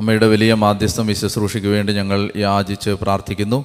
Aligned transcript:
അമ്മയുടെ 0.00 0.26
വലിയ 0.26 0.54
മാധ്യസ്ഥം 0.54 1.06
വിശുശ്രൂഷയ്ക്ക് 1.06 1.68
വേണ്ടി 1.68 1.92
ഞങ്ങൾ 1.92 2.30
യാചിച്ച് 2.36 2.90
പ്രാർത്ഥിക്കുന്നു. 2.90 3.64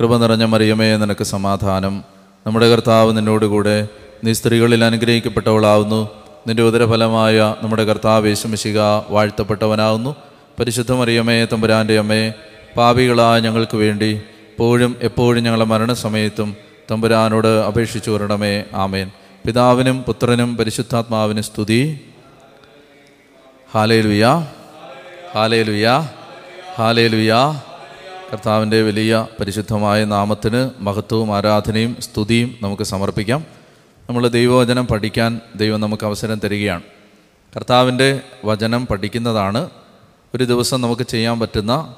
കൃപ 0.00 0.16
നിറഞ്ഞ 0.16 0.44
മറിയമേ 0.44 0.96
നിനക്ക് 0.96 1.24
സമാധാനം. 1.24 2.04
നമ്മുടെ 2.46 2.70
കർത്താവ് 2.70 3.16
നിന്നോടുകൂടെ 3.16 3.88
നീ 4.24 4.32
സ്ത്രീകളിൽ 4.32 4.84
അനുഗ്രഹിക്കപ്പെട്ടവളാവുന്നു. 4.84 6.08
നിന്റെ 6.46 6.62
ഉദരഫലമായ 6.62 7.54
നമ്മുടെ 7.62 7.84
കർത്താവ് 7.84 8.28
യേശുമിശിക 8.28 8.78
വാഴ്ത്തപ്പെട്ടവനാവുന്നു. 9.08 10.16
പരിശുദ്ധ 10.60 10.92
മറിയമേ 10.92 11.44
തമ്പുരാന്റെ 11.44 11.98
അമ്മേ 11.98 12.32
പാപികളായ 12.76 13.40
ഞങ്ങൾക്ക് 13.40 13.76
വേണ്ടി 13.76 14.14
എപ്പോഴും 14.14 14.96
എപ്പോഴും 15.02 15.44
ഞങ്ങളുടെ 15.44 15.64
മരണസമയത്തും 15.64 16.56
തമ്പുരാനോട് 16.90 17.48
അപേക്ഷിച്ചു 17.48 18.10
വരണമേ. 18.10 18.64
ആമേൻ. 18.74 19.10
പിതാവിനും 19.46 20.02
പുത്രനും 20.02 20.56
പരിശുദ്ധാത്മാവിനും 20.56 21.42
സ്തുതി. 21.42 22.00
Hallelujah 23.74 24.46
hallelujah 25.34 25.88
hallelujah. 26.74 27.34
കർത്താവിന്റെ 28.32 28.82
വലിയ 28.82 29.26
പരിശുദ്ധമായ 29.40 30.04
നാമത്തിന് 30.04 30.70
മഹത്വവും 30.78 31.36
ആരാധനയും 31.36 31.96
സ്തുതിയും 32.00 32.54
നമുക്ക് 32.62 32.82
സമർപ്പിക്കാം. 32.82 33.44
നമ്മൾ 34.08 34.28
ദൈവവചനം 34.28 34.86
പഠിക്കാൻ 34.86 35.40
ദൈവം 35.56 35.80
നമുക്ക് 35.80 36.06
അവസരം 36.06 36.38
തരികയാണ്. 36.38 36.82
കർത്താവിന്റെ 37.56 38.20
വചനം 38.44 38.86
പഠിക്കുന്നതാണ് 38.86 39.70
ഒരു 40.34 40.44
ദിവസം 40.44 40.80
നമുക്ക് 40.80 41.02
ചെയ്യാൻ 41.02 41.40
പറ്റുന്ന 41.40 41.96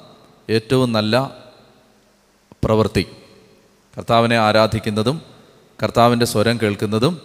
ഏറ്റവും 0.51 0.93
നല്ല 0.93 1.37
പ്രവൃത്തി. 2.65 3.07
കർത്താവിനെ 3.99 4.38
ആരാധിക്കുന്നതും 4.38 5.23
കർത്താവിന്റെ 5.83 6.27
സ്വരം 6.27 6.59
കേൾക്കുന്നതും 6.62 7.21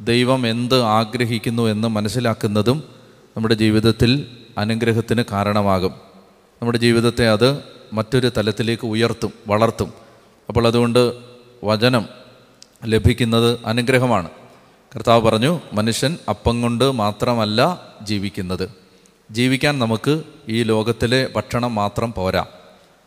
ദൈവം 0.00 0.46
എന്ത് 0.46 0.82
ആഗ്രഹിക്കുന്നു 0.82 1.62
എന്ന് 1.62 1.88
മനസ്സിലാക്കുന്നതും 1.88 2.82
നമ്മുടെ 3.36 3.54
ജീവിതത്തിൽ 3.54 4.26
അനുഗ്രഹത്തിന് 4.56 5.24
കാരണമാകും. 5.32 5.92
നമ്മുടെ 6.62 6.78
ജീവിതത്തെ 6.78 7.28
അത് 7.28 7.62
മറ്റൊരു 7.92 8.30
തലത്തിലേക്ക് 8.36 8.86
ഉയർത്തും 8.86 9.32
വളർത്തും. 9.46 9.92
അപ്പോൾ 10.48 10.66
അതുകൊണ്ട് 10.66 11.12
വചനം 11.64 12.08
ലഭിക്കുന്നത് 12.84 13.58
അനുഗ്രഹമാണ്. 13.66 14.30
കർത്താവ് 14.96 15.22
പറഞ്ഞു 15.22 15.60
മനുഷ്യൻ 15.72 16.18
അപ്പം 16.28 16.62
കൊണ്ട് 16.62 16.92
മാത്രമല്ല 16.92 17.80
ജീവിക്കുന്നത്. 18.02 18.70
ജീവിക്കാൻ 19.30 19.78
നമുക്ക് 19.78 20.22
ഈ 20.48 20.62
ലോകത്തിലെ 20.62 21.28
ഭക്ഷണം 21.36 21.74
മാത്രം 21.74 22.12
പോരാ. 22.12 22.46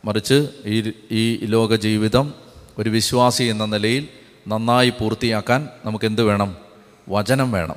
മറിച്ച് 0.05 0.47
ഈ 0.65 0.91
ഈ 1.11 1.37
ലോക 1.45 1.75
ജീവിതം 1.75 2.33
ഒരു 2.77 2.89
വിശ്വാസി 2.89 3.43
എന്ന 3.43 3.65
നിലയിൽ 3.65 4.07
നന്നായി 4.47 4.89
പൂർത്തിയാക്കാൻ 4.89 5.69
നമുക്ക് 5.85 6.05
എന്ത് 6.05 6.21
വേണം? 6.21 6.57
വചനം 7.09 7.51
വേണം. 7.51 7.75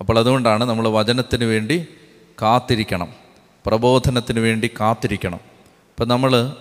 അപ്പോൾ 0.00 0.18
അതുകൊണ്ടാണ് 0.18 0.64
നമ്മൾ 0.64 0.88
വചനത്തിന് 0.88 1.44
വേണ്ടി 1.44 1.86
കാത്തിരിക്കണം. 2.42 3.08
പ്രബോധനത്തിന് 3.66 4.40
വേണ്ടി 4.40 4.70
കാത്തിരിക്കണം. 4.80 5.36
ഇപ്പം 5.36 6.08
നമ്മൾ 6.08 6.52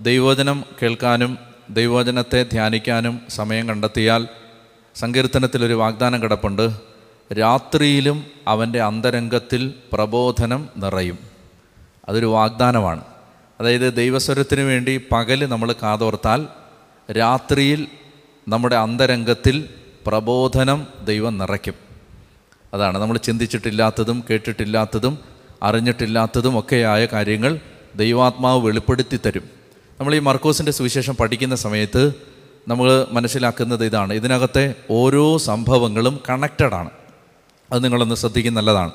ദൈവവചനം 0.00 0.64
കേൾക്കാനും 0.82 1.38
ദൈവവചനത്തെ 1.70 2.42
ധ്യാനിക്കാനും 2.42 3.20
സമയം 3.28 3.68
കണ്ടെത്തിയാൽ 3.68 4.28
സങ്കീർത്തനത്തിലൊരു 4.96 5.74
വാഗ്ദാനം 5.74 6.22
കിടപ്പുണ്ട്. 6.22 6.70
രാത്രിയിലും 7.32 8.24
അവന്റെ 8.48 8.80
അന്തരംഗത്തിൽ 8.82 9.74
പ്രബോധനം 9.92 10.68
നിറയും. 10.76 11.18
അതൊരു 12.08 12.26
വാഗ്ദാനമാണ്. 12.26 13.04
അതായത് 13.60 13.94
ദൈവസ്വരത്തിന് 13.94 14.60
വേണ്ടി 14.60 15.00
പകൽ 15.12 15.46
നമ്മൾ 15.46 15.74
കാതോർത്താൽ 15.82 16.48
രാത്രിയിൽ 17.12 17.86
നമ്മുടെ 18.48 18.76
അന്തരംഗത്തിൽ 18.76 19.68
പ്രബോധനം 20.06 20.86
ദൈവം 21.04 21.38
നിറയ്ക്കും. 21.38 21.89
അതാണ്. 22.74 22.98
നമ്മൾ 22.98 23.16
ചിന്തിച്ചിട്ടില്ലാത്തതും 23.16 24.24
കേട്ടിട്ടില്ലാത്തതും 24.30 25.18
അറിഞ്ഞിട്ടില്ലാത്തതും 25.62 26.58
ഒക്കെയായ 26.58 27.06
കാര്യങ്ങൾ 27.06 27.58
ദൈവാത്മാവ് 27.96 28.66
വെളിപ്പെടുത്തി 28.66 29.20
തരും. 29.26 29.42
നമ്മൾ 30.00 30.14
ഈ 30.14 30.18
മർക്കോസിന്റെ 30.18 30.72
സുവിശേഷം 30.72 31.16
പഠിക്കുന്ന 31.16 31.54
സമയത്ത് 31.54 32.14
നമ്മൾ 32.68 33.06
മനസ്സിലാക്കുന്നത് 33.12 33.84
ഇതാണ്. 33.84 34.12
ഇതിനകത്തെ 34.12 34.74
ഓരോ 34.90 35.38
സംഭവങ്ങളും 35.38 36.20
കണക്റ്റഡ് 36.28 36.74
ആണ്. 36.74 36.90
അത് 37.72 37.84
നിങ്ങളൊന്ന് 37.84 38.14
ശ്രദ്ധിക്കുന്ന 38.14 38.60
നല്ലതാണ്. 38.60 38.90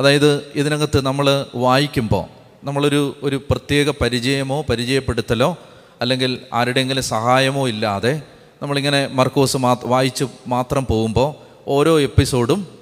അതായത് 0.00 0.52
ഇതിനകത്ത് 0.54 1.00
നമ്മൾ 1.00 1.46
വായിക്കുമ്പോൾ 1.54 2.24
നമ്മളൊരു 2.64 3.16
ഒരു 3.22 3.40
പ്രത്യേക 3.50 3.90
പരിചയമോ 3.90 4.62
പരിചയപ്പെടുത്തലോ 4.62 5.56
അല്ലെങ്കിൽ 6.00 6.38
ആരുടെയെങ്കിലും 6.52 7.02
സഹായമോ 7.02 7.68
ഇല്ലാതെ 7.68 8.22
നമ്മളിങ്ങനെ 8.62 9.10
മർക്കോസ് 9.12 9.56
മാ 9.56 9.76
വായിച്ച് 9.84 10.24
മാത്രം 10.48 10.86
പോകുമ്പോൾ 10.86 11.34
ഓരോ 11.66 12.00
എപ്പിസോഡും 12.00 12.75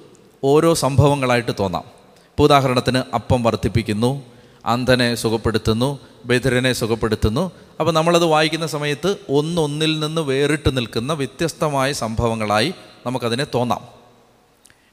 ഓരോ 0.47 0.75
സംഭവങ്ങളായിട്ട് 0.75 1.53
തോന്നാം. 1.60 1.82
ഇപ്പോൾ 1.82 2.43
ഉദാഹരണത്തിന് 2.43 3.03
അപ്പം 3.15 3.43
വർദ്ധിപ്പിക്കുന്നു 3.43 4.22
അന്ധനെ 4.66 5.15
സുഖപ്പെടുത്തുന്നു 5.15 5.99
ബധിരനെ 6.25 6.72
സുഖപ്പെടുത്തുന്നു. 6.72 7.50
അപ്പോൾ 7.81 7.93
നമ്മളത് 7.93 8.25
വായിക്കുന്ന 8.25 8.66
സമയത്ത് 8.66 9.16
ഒന്നൊന്നിൽ 9.28 10.00
നിന്ന് 10.00 10.21
വേറിട്ട് 10.21 10.77
നിൽക്കുന്ന 10.77 11.12
വ്യത്യസ്തമായ 11.12 11.93
സംഭവങ്ങളായി 11.93 12.75
നമുക്കതിനെ 13.06 13.47
തോന്നാം. 13.55 13.81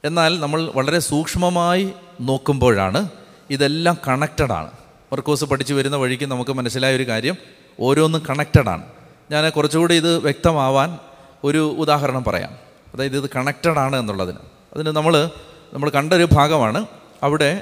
എന്നാൽ 0.03 0.39
നമ്മൾ 0.39 0.71
വളരെ 0.75 0.99
സൂക്ഷ്മമായി 0.99 1.91
നോക്കുമ്പോഴാണ് 2.21 3.09
ഇതെല്ലാം 3.49 3.97
കണക്റ്റഡ് 4.07 4.51
ആണ്. 4.51 4.71
മർക്കോസ് 5.13 5.45
പഠിച്ചു 5.45 5.73
വരുന്ന 5.73 5.97
വഴിക്ക് 5.97 6.23
നമുക്ക് 6.23 6.51
മനസ്സിലായ 6.51 6.95
ഒരു 6.95 7.07
കാര്യം 7.07 7.35
ഓരോന്നും 7.79 8.23
കണക്റ്റഡ് 8.29 8.69
ആണ്. 8.69 8.85
ഞാൻ 9.31 9.49
കുറച്ചുകൂടി 9.49 9.95
ഇത് 9.95 10.17
വ്യക്തമാവാൻ 10.17 10.97
ഒരു 11.43 11.75
ഉദാഹരണം 11.79 12.23
പറയാം. 12.23 12.51
അതായത് 12.93 13.23
ഇത് 13.23 13.29
കണക്റ്റഡ് 13.35 13.79
ആണ് 13.79 13.95
എന്നുള്ളതിന്. 13.95 14.60
അതിന് 14.73 14.87
നമ്മൾ 14.87 15.29
നമ്മൾ 15.73 15.89
കണ്ട 15.89 16.13
ഒരു 16.13 16.27
ഭാഗമാണ്. 16.31 16.85
അവിടെ 17.23 17.61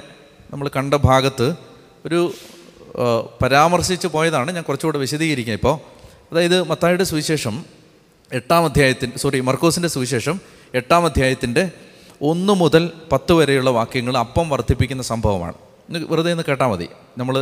നമ്മൾ 0.50 0.70
കണ്ട 0.76 0.94
ഭാഗത്ത് 0.94 1.54
ഒരു 2.06 2.34
പരാമർശിച്ച് 3.42 4.06
പോയതാണ്. 4.06 4.50
ഞാൻ 4.54 4.64
കുറച്ചുകൂടെ 4.64 4.98
വിശദീകരിക്കുക 4.98 5.54
ഇപ്പോൾ 5.54 5.74
അതായത് 6.32 6.62
മത്തായുടെ 6.62 7.04
സുവിശേഷം 7.04 7.64
എട്ടാം 8.32 8.64
അധ്യായത്തിന്റെ 8.64 9.18
സോറി 9.18 9.40
മർക്കോസിന്റെ 9.40 9.88
സുവിശേഷം 9.88 10.40
എട്ടാം 10.74 11.04
അധ്യായത്തിന്റെ 11.04 11.70
ഒന്ന് 12.22 12.52
മുതൽ 12.52 12.92
പത്ത് 13.12 13.32
വരെയുള്ള 13.32 13.70
വാക്യങ്ങൾ 13.70 14.18
അപ്പം 14.18 14.48
വർദ്ധിപ്പിക്കുന്ന 14.48 15.02
സംഭവമാണ്. 15.02 15.54
വെറുതെ 15.90 16.32
ഒന്ന് 16.32 16.44
കേട്ടാൽ 16.48 16.66
മതി. 16.66 16.88
നമ്മൾ 17.18 17.34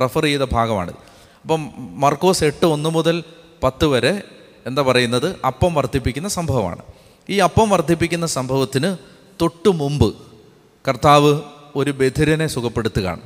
റെഫർ 0.00 0.22
ചെയ്ത 0.22 0.44
ഭാഗമാണ് 0.52 0.92
അപ്പം 1.42 1.72
മർക്കോസ് 1.76 2.44
എട്ട് 2.44 2.66
ഒന്ന് 2.66 2.90
മുതൽ 2.90 3.24
പത്ത് 3.62 3.86
വരെ 3.86 4.22
എന്താ 4.66 4.82
പറയുന്നത്? 4.82 5.28
അപ്പം 5.46 5.74
വർദ്ധിപ്പിക്കുന്ന 5.74 6.28
സംഭവമാണ്. 6.28 6.82
ഈ 7.30 7.38
അപ്പം 7.38 7.70
വർദ്ധിപ്പിക്കുന്ന 7.70 8.26
സംഭവത്തിന് 8.26 8.96
തൊട്ടു 9.40 9.68
മുമ്പ് 9.68 10.14
കർത്താവ് 10.88 11.40
ഒരു 11.76 11.90
ബധിരനെ 11.90 12.46
സുഖപ്പെടുത്തുകയാണ്. 12.46 13.20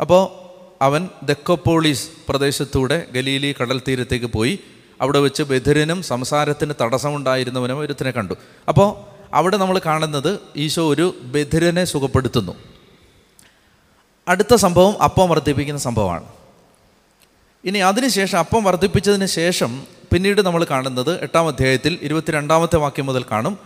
അപ്പോൾ 0.00 0.52
അവൻ 0.84 1.08
ദക്കോപ്പോളീസ് 1.22 2.08
പ്രദേശത്തൂടെ 2.28 3.06
ഗലീലി 3.12 3.54
കടൽ 3.62 3.82
തീരത്തേക്ക് 3.88 4.26
പോയി 4.26 4.58
അവിടെ 5.00 5.18
വെച്ച് 5.18 5.42
ബധിരനും 5.42 6.02
സംസാരത്തിന് 6.02 6.72
തടസ്സമുണ്ടായിരുന്നവനും 6.80 7.78
ഒരുത്തിനെ 7.78 8.10
കണ്ടു. 8.10 8.34
അപ്പോൾ 8.68 9.12
അവിടെ 9.34 9.56
നമ്മൾ 9.56 9.80
കാണുന്നത് 9.86 10.40
ഈശോ 10.56 10.92
ഒരു 10.92 11.14
ബധിരനെ 11.22 11.84
സുഖപ്പെടുത്തുന്നു. 11.84 12.52
അടുത്ത 14.28 14.54
സംഭവം 14.54 15.02
അപ്പം 15.02 15.28
വർദ്ധിപ്പിക്കുന്ന 15.28 15.80
സംഭവമാണ്. 15.80 16.24
ഇനി 17.64 17.78
അതിനുശേഷം 17.78 18.38
അപ്പം 18.38 18.64
വർദ്ധിപ്പിച്ചതിന് 18.64 19.26
ശേഷം 19.26 19.86
പിന്നീട് 20.12 20.40
നമ്മൾ 20.40 20.64
കാണുന്നത് 20.64 21.20
എട്ടാം 21.22 21.48
അധ്യായത്തിൽ 21.48 21.98
ഇരുപത്തിരണ്ടാമത്തെ 22.02 22.76
വാക്യം 22.76 23.06
മുതൽ 23.06 23.24
കാണും 23.30 23.58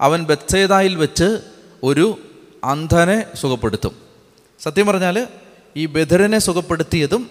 അവൻ 0.00 0.24
ബത്സേതായിൽ 0.24 0.94
വെച്ച് 0.96 1.42
ഒരു 1.82 2.18
അന്ധനെ 2.64 3.36
സുഖപ്പെടുത്തും. 3.36 3.94
സത്യം 4.62 4.86
പറഞ്ഞാൽ 4.86 5.26
ഈ 5.76 5.86
ബധിരനെ 5.86 6.38
സുഖപ്പെടുത്തിയതും 6.38 7.30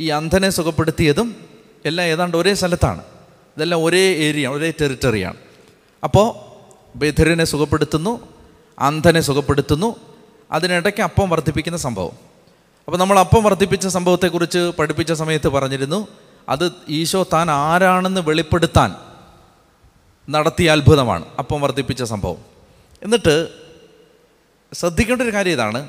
ഈ 0.00 0.08
അന്ധനെ 0.08 0.50
സുഖപ്പെടുത്തിയതും 0.50 1.36
എല്ലാം 1.84 2.06
ഏതാണ്ട് 2.06 2.36
ഒരേ 2.36 2.54
സ്ഥലത്താണ്. 2.54 3.02
ഇതെല്ലാം 3.56 3.84
ഒരേ 3.84 4.14
ഏരിയ 4.14 4.48
ഒരേ 4.48 4.70
ടെറിറ്ററിയാണ് 4.70 5.36
അപ്പോൾ 6.04 6.28
ബധിരനെ 6.98 7.44
സുഖപ്പെടുത്തുന്നു 7.44 8.28
അന്ധനെ 8.78 9.20
സുഖപ്പെടുത്തുന്നു 9.20 9.96
അതിനിടയ്ക്ക് 10.52 11.00
അപ്പം 11.00 11.30
വർദ്ധിപ്പിക്കുന്ന 11.30 11.78
സംഭവം. 11.78 12.29
അപ്പോൾ 12.86 12.98
നമ്മൾ 12.98 13.18
അപ്പം 13.18 13.44
വർദ്ധിപ്പിച്ച 13.44 13.86
സംഭവത്തെക്കുറിച്ച് 13.86 14.72
പഠിപ്പിച്ച 14.78 15.12
സമയത്ത് 15.12 15.48
പറഞ്ഞിരുന്നു 15.48 16.08
അത് 16.48 16.72
ഈശോ 16.88 17.26
താൻ 17.32 17.50
ആരാണെന്ന് 17.50 18.20
വെളിപ്പെടുത്താൻ 18.20 18.94
നടത്തിയ 20.28 20.70
അത്ഭുതമാണ് 20.70 21.24
അപ്പം 21.38 21.60
വർദ്ധിപ്പിച്ച 21.60 22.02
സംഭവം. 22.02 22.36
എന്നിട്ട് 23.02 23.48
ശ്രദ്ധിക്കേണ്ട 24.74 25.22
ഒരു 25.22 25.32
കാര്യം 25.32 25.52
ഇതാണ് 25.52 25.88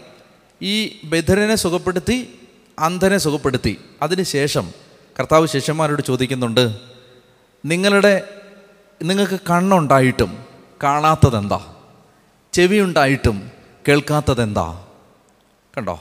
ഈ 0.61 1.01
ബധിരനെ 1.03 1.55
സുഖപ്പെടുത്തി 1.55 2.39
അന്ധനെ 2.79 3.17
സുഖപ്പെടുത്തി 3.17 3.79
അതിനുശേഷം 4.01 4.73
കർത്താവ് 5.19 5.47
ശിഷ്യന്മാരോട് 5.47 6.01
ചോദിക്കുന്നുണ്ട് 6.01 6.79
നിങ്ങളുടെ 7.65 8.29
നിങ്ങൾക്ക് 9.01 9.39
കണ്ണുണ്ടായിട്ടും 9.49 10.45
കാണാത്തതെന്താ? 10.83 11.73
ചെവി 12.53 12.79
ഉണ്ടായിട്ടും 12.79 13.51
കേൾക്കാത്തതെന്താ? 13.87 14.85
കണ്ടോ? 15.77 15.99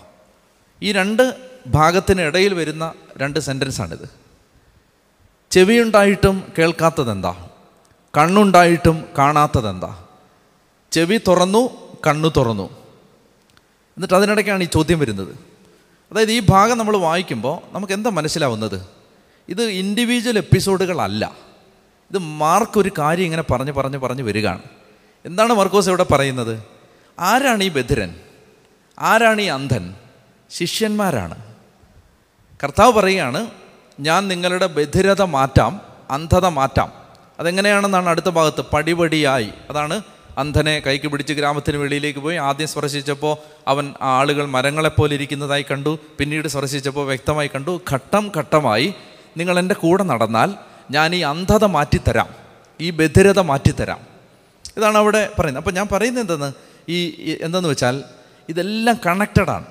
ഈ 0.83 0.93
രണ്ട് 0.93 1.37
ഭാഗത്തിനിടയിൽ 1.67 2.55
വരുന്ന 2.55 2.95
രണ്ട് 3.17 3.41
സെന്റൻസാണിത്. 3.41 4.11
ചെവിയുണ്ടായിട്ടും 5.51 6.53
കേൾക്കാത്തതെന്താ? 6.59 7.49
കണ്ണുണ്ടായിട്ടും 8.17 9.05
കാണാത്തതെന്താ? 9.19 10.05
ചെവി 10.93 11.21
തുറന്നു 11.29 11.71
കണ്ണു 12.07 12.33
തുറന്നു. 12.37 12.71
എന്നിട്ട് 13.97 14.15
അതിനിടയ്ക്കാണ് 14.15 14.63
ഈ 14.63 14.67
ചോദ്യം 14.67 14.99
വരുന്നത്. 14.99 15.39
അതായത് 16.13 16.33
ഈ 16.33 16.43
ഭാഗം 16.51 16.79
നമ്മൾ 16.79 16.97
വായിക്കുമ്പോൾ 16.97 17.75
നമുക്ക് 17.75 17.93
എന്താ 17.93 18.11
മനസ്സിലാവുന്നത്? 18.11 18.87
ഇത് 19.49 19.63
ഇൻഡിവിജ്വൽ 19.63 20.39
എപ്പിസോഡുകളല്ല 20.39 21.37
ഇത് 22.11 22.19
മാർക്ക് 22.19 22.81
ഒരു 22.81 22.91
കാര്യം 22.99 23.25
ഇങ്ങനെ 23.25 23.43
പറഞ്ഞ് 23.43 23.73
പറഞ്ഞ് 23.73 23.99
പറഞ്ഞ് 23.99 24.23
വരികയാണ്. 24.23 24.63
എന്താണ് 25.25 25.53
മാർക്കോസ് 25.53 25.89
ഇവിടെ 25.89 26.07
പറയുന്നത്? 26.13 26.63
ആരാണ് 27.19 27.65
ഈ 27.65 27.69
ബധിരൻ? 27.69 28.15
ആരാണ് 28.99 29.41
ഈ 29.41 29.47
അന്ധൻ? 29.47 29.95
ശിഷ്യന്മാരാണ്. 30.51 31.43
കർത്താവ് 32.65 32.93
പറയുകയാണ് 32.93 33.51
ഞാൻ 34.01 34.29
നിങ്ങളുടെ 34.29 34.67
ബധിരത 34.67 35.23
മാറ്റാം 35.23 35.81
അന്ധത 36.11 36.47
മാറ്റാം. 36.47 36.93
അതെങ്ങനെയാണെന്നാണ് 37.41 38.09
അടുത്ത 38.09 38.29
ഭാഗത്ത്. 38.29 38.61
പടിപടിയായി. 38.61 39.51
അതാണ് 39.71 40.01
അന്ധനെ 40.39 40.83
കൈക്ക് 40.87 41.09
പിടിച്ച് 41.09 41.33
ഗ്രാമത്തിന് 41.33 41.77
വെളിയിലേക്ക് 41.77 42.19
പോയി. 42.19 42.37
ആദ്യം 42.37 42.69
സ്പർശിച്ചപ്പോൾ 42.69 43.37
അവൻ 43.69 43.95
ആളുകൾ 44.03 44.47
മരങ്ങളെപ്പോലെ 44.47 45.15
ഇരിക്കുന്നതായി 45.15 45.65
കണ്ടു. 45.71 45.99
പിന്നീട് 46.19 46.49
സ്പർശിച്ചപ്പോൾ 46.49 47.07
വ്യക്തമായി 47.07 47.51
കണ്ടു 47.55 47.81
ഘട്ടം 47.93 48.33
ഘട്ടമായി 48.37 48.95
നിങ്ങൾ 49.37 49.59
എന്റെ 49.59 49.75
കൂടെ 49.75 50.03
നടന്നാൽ 50.03 50.55
ഞാൻ 50.91 51.15
ഈ 51.15 51.21
അന്ധത 51.21 51.65
മാറ്റിത്തരാം 51.65 52.29
ഈ 52.81 52.91
ബധിരത 52.91 53.39
മാറ്റിത്തരാം. 53.39 54.01
ഇതാണ് 54.77 54.99
അവിടെ 54.99 55.31
പറയുന്നത്. 55.39 55.63
അപ്പോൾ 55.63 55.75
ഞാൻ 55.75 55.89
പറയുന്നത് 55.93 56.23
എന്തെന്ന്? 56.23 56.53
ഈ 56.89 57.39
എന്തെന്ന് 57.41 57.69
വെച്ചാൽ 57.69 58.05
ഇതെല്ലാം 58.49 58.99
കണക്റ്റഡാണ് 59.07 59.65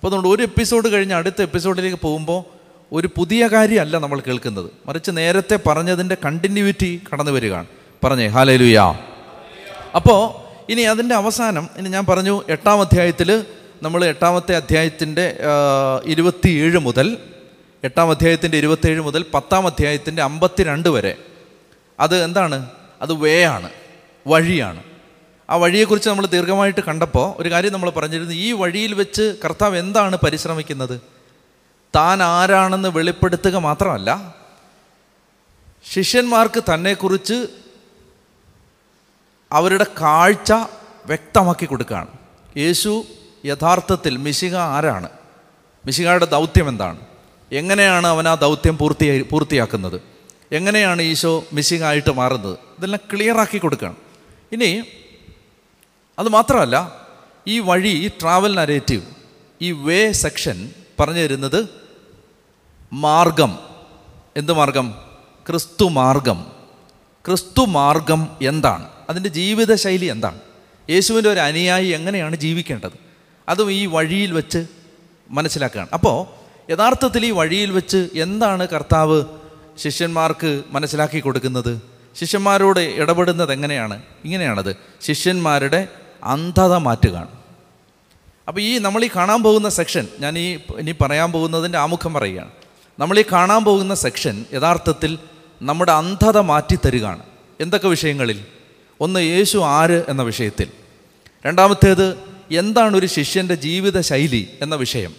അപ്പോൾ 0.00 0.08
അതുകൊണ്ട് 0.08 0.28
ഒരു 0.28 0.42
എപ്പിസോഡ് 0.42 0.88
കഴിഞ്ഞ് 0.88 1.14
അടുത്ത 1.14 1.42
എപ്പിസോഡിലേക്ക് 1.42 1.98
പോകുമ്പോൾ 2.02 2.44
ഒരു 2.92 3.08
പുതിയ 3.16 3.46
കാര്യമല്ല 3.46 3.98
നമ്മൾ 3.98 4.20
കേൾക്കുന്നത്. 4.20 4.70
മറിച്ച് 4.86 5.10
നേരത്തെ 5.16 5.58
പറഞ്ഞതിന്റെ 5.66 6.16
കണ്ടിന്യൂറ്റി 6.24 7.00
കടന്നു 7.12 7.30
വരികയാണ്. 7.30 7.66
പറഞ്ഞേ 8.04 8.26
ഹാലലുയാ 8.26 8.94
അപ്പോൾ 9.94 10.22
ഇനി 10.72 10.80
അതിന്റെ 10.80 11.14
അവസാനം 11.14 11.68
ഇനി 11.76 11.88
ഞാൻ 11.88 12.06
പറഞ്ഞു 12.06 12.42
എട്ടാം 12.48 12.80
അധ്യായത്തിൽ 12.80 13.44
നമ്മൾ 13.82 14.04
എട്ടാമത്തെ 14.04 14.56
അധ്യായത്തിന്റെ 14.56 15.36
ഇരുപത്തിയേഴ് 16.04 16.78
മുതൽ 16.78 17.16
എട്ടാം 17.84 18.10
അധ്യായത്തിന്റെ 18.10 18.58
ഇരുപത്തേഴ് 18.58 19.00
മുതൽ 19.00 19.24
പത്താം 19.34 19.66
അധ്യായത്തിന്റെ 19.66 20.22
അമ്പത്തിരണ്ട് 20.22 20.88
വരെ. 20.88 21.16
അത് 22.00 22.24
എന്താണ്? 22.24 22.66
അത് 23.02 23.12
വേ 23.12 23.42
ആണ് 23.44 23.70
വഴിയാണ്. 24.26 24.82
ആ 25.50 25.56
വഴിയെക്കുറിച്ച് 25.56 26.08
നമ്മൾ 26.08 26.26
ദീർഘമായിട്ട് 26.26 26.80
കണ്ടപ്പോൾ 26.80 27.42
ഒരു 27.42 27.50
കാര്യം 27.50 27.72
നമ്മൾ 27.72 27.90
പറഞ്ഞിരുന്നു. 27.90 28.34
ഈ 28.34 28.52
വഴിയിൽ 28.52 28.94
വെച്ച് 28.94 29.36
കർത്താവ് 29.44 29.76
എന്താണ് 29.76 30.16
പരിശ്രമിക്കുന്നത്? 30.16 31.00
താൻ 31.96 32.22
ആരാണെന്ന് 32.22 32.88
വെളിപ്പെടുത്തുക 32.88 33.56
മാത്രമല്ല 33.56 34.34
ശിഷ്യന്മാർക്ക് 35.92 36.62
തന്നെക്കുറിച്ച് 36.74 37.46
അവരുടെ 39.52 39.86
കാഴ്ച 40.00 40.52
വ്യക്തമാക്കി 41.06 41.66
കൊടുക്കുകയാണ്. 41.66 42.08
യേശു 42.56 43.04
യഥാർത്ഥത്തിൽ 43.44 44.16
മിശിക 44.16 44.56
ആരാണ്? 44.56 45.08
മിശികയുടെ 45.86 46.24
ദൗത്യം 46.24 46.68
എന്താണ്? 46.68 47.00
എങ്ങനെയാണ് 47.52 48.06
അവൻ 48.06 48.28
ആ 48.28 48.34
ദൗത്യം 48.34 48.78
പൂർത്തിയായി 48.78 49.22
പൂർത്തിയാക്കുന്നത്? 49.22 50.00
എങ്ങനെയാണ് 50.52 51.02
ഈശോ 51.02 51.44
മിശിക 51.52 51.84
ആയിട്ട് 51.84 52.10
മാറുന്നത്? 52.10 52.58
ഇതെല്ലാം 52.78 53.00
ക്ലിയറാക്കി 53.12 53.58
കൊടുക്കുകയാണ്. 53.58 53.96
ഇനി 54.52 54.84
അത് 56.18 56.28
മാത്രമല്ല 56.28 57.06
ഈ 57.46 57.58
വഴി 57.58 57.88
ഈ 57.88 58.08
ട്രാവൽ 58.08 58.54
നരേറ്റീവ് 58.54 59.02
ഈ 59.62 59.72
വേ 59.72 60.12
സെക്ഷൻ 60.12 60.70
പറഞ്ഞു 61.00 61.20
തരുന്നത് 61.20 61.68
മാർഗം. 62.92 63.58
എന്ത് 64.36 64.52
മാർഗം? 64.52 64.94
ക്രിസ്തു 65.48 65.88
മാർഗം. 65.88 66.46
ക്രിസ്തു 67.26 67.64
മാർഗം 67.64 68.36
എന്താണ്? 68.42 68.88
അതിന്റെ 69.10 69.28
ജീവിതശൈലി 69.28 70.06
എന്താണ്? 70.06 70.38
യേശുവിന്റെ 70.90 71.30
ഒരു 71.30 71.40
അനുയായി 71.40 71.86
എങ്ങനെയാണ് 71.86 72.36
ജീവിക്കേണ്ടത്? 72.36 72.90
അതും 73.48 73.72
ഈ 73.72 73.86
വഴിയിൽ 73.86 74.32
വെച്ച് 74.32 74.66
മനസ്സിലാക്കുകയാണ്. 75.30 75.88
അപ്പോൾ 75.94 76.26
യഥാർത്ഥത്തിൽ 76.72 77.26
ഈ 77.26 77.30
വഴിയിൽ 77.30 77.70
വെച്ച് 77.70 78.08
എന്താണ് 78.14 78.68
കർത്താവ് 78.68 79.24
ശിഷ്യന്മാർക്ക് 79.78 80.62
മനസ്സിലാക്കി 80.70 81.18
കൊടുക്കുന്നത്? 81.18 81.82
ശിഷ്യന്മാരോട് 82.20 82.80
ഇടപെടുന്നത് 82.80 83.52
എങ്ങനെയാണ്? 83.52 84.02
ഇങ്ങനെയാണത്. 84.24 84.76
ശിഷ്യന്മാരുടെ 85.00 85.88
അന്ധത 86.24 86.74
മാറ്റുകയാണ്. 86.76 87.28
അപ്പോൾ 88.48 88.60
ഈ 88.60 88.78
നമ്മൾ 88.78 89.04
ഈ 89.04 89.10
കാണാൻ 89.16 89.42
പോകുന്ന 89.42 89.68
സെക്ഷൻ 89.68 90.08
ഞാൻ 90.20 90.38
ഈ 90.38 90.58
ഇനി 90.78 90.94
പറയാൻ 91.00 91.32
പോകുന്നതിന്റെ 91.32 91.78
ആമുഖം 91.78 92.14
പറയുകയാണ്. 92.14 92.50
നമ്മൾ 92.98 93.18
ഈ 93.18 93.24
കാണാൻ 93.32 93.64
പോകുന്ന 93.64 93.94
സെക്ഷൻ 93.94 94.44
യഥാർത്ഥത്തിൽ 94.54 95.18
നമ്മുടെ 95.62 95.92
അന്ധത 95.92 96.38
മാറ്റി 96.38 96.78
തരികയാണ്. 96.84 97.22
എന്തൊക്കെ 97.60 97.88
വിഷയങ്ങളിൽ? 97.88 98.44
ഒന്ന് 99.00 99.20
യേശു 99.20 99.58
ആര് 99.58 100.04
എന്ന 100.08 100.22
വിഷയത്തിൽ. 100.22 100.70
രണ്ടാമത്തേത് 101.46 102.18
എന്താണ് 102.50 102.96
ഒരു 102.96 103.06
ശിഷ്യന്റെ 103.06 103.54
ജീവിത 103.54 104.00
ശൈലി 104.00 104.48
എന്ന 104.60 104.74
വിഷയം. 104.74 105.14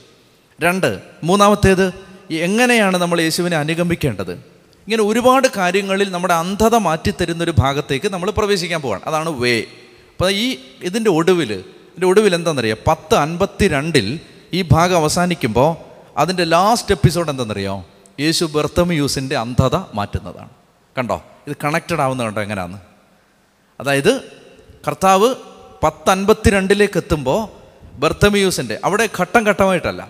രണ്ട് 0.61 0.99
മൂന്നാമത്തേത് 1.23 1.93
എങ്ങനെയാണ് 2.31 2.97
നമ്മൾ 2.97 3.21
യേശുവിനെ 3.21 3.57
അനുഗമിക്കേണ്ടത്? 3.57 4.31
ഇങ്ങനെ 4.81 5.03
ഒരുപാട് 5.03 5.47
കാര്യങ്ങളിൽ 5.57 6.11
നമ്മുടെ 6.11 6.33
അന്ധത 6.33 6.75
മാറ്റിത്തരുന്നൊരു 6.75 7.53
ഭാഗത്തേക്ക് 7.59 8.13
നമ്മൾ 8.13 8.31
പ്രവേശിക്കാൻ 8.31 8.81
പോവാണ്. 8.81 9.01
അതാണ് 9.03 9.29
വേ 9.29 9.63
അപ്പോൾ 10.11 10.31
ഈ 10.31 10.57
ഇതിന്റെ 10.81 11.09
ഒടുവിൽ 11.09 11.53
ഇതിന്റെ 11.53 12.07
ഒടുവിൽ 12.07 12.35
എന്താണെന്നറിയോ? 12.35 12.75
പത്ത് 12.87 13.15
അൻപത്തി 13.15 13.67
രണ്ടിൽ 13.67 14.19
ഈ 14.53 14.61
ഭാഗം 14.71 14.95
അവസാനിക്കുമ്പോൾ 14.95 15.75
അതിന്റെ 16.17 16.43
ലാസ്റ്റ് 16.43 16.91
എപ്പിസോഡ് 16.91 17.29
എന്താണെന്നറിയോ? 17.29 17.85
യേശു 18.19 18.45
ബെർത്തമിയൂസിന്റെ 18.45 19.37
അന്ധത 19.37 19.75
മാറ്റുന്നതാണ്. 19.75 20.49
കണ്ടോ? 20.97 21.23
ഇത് 21.47 21.55
കണക്റ്റഡ് 21.63 22.01
ആവുന്ന 22.01 22.23
കണ്ടോ 22.23 22.41
എങ്ങനെയാന്ന് 22.41 22.77
അതായത് 23.79 24.21
കർത്താവ് 24.87 25.35
പത്ത് 25.83 26.09
അൻപത്തി 26.09 26.49
രണ്ടിലേക്ക് 26.49 26.97
എത്തുമ്പോൾ 26.97 27.61
ബർത്തമിയൂസിന്റെ 27.99 28.79
അവിടെ 28.83 29.09
ഘട്ടം 29.19 29.47
ഘട്ടമായിട്ടല്ല. 29.47 30.07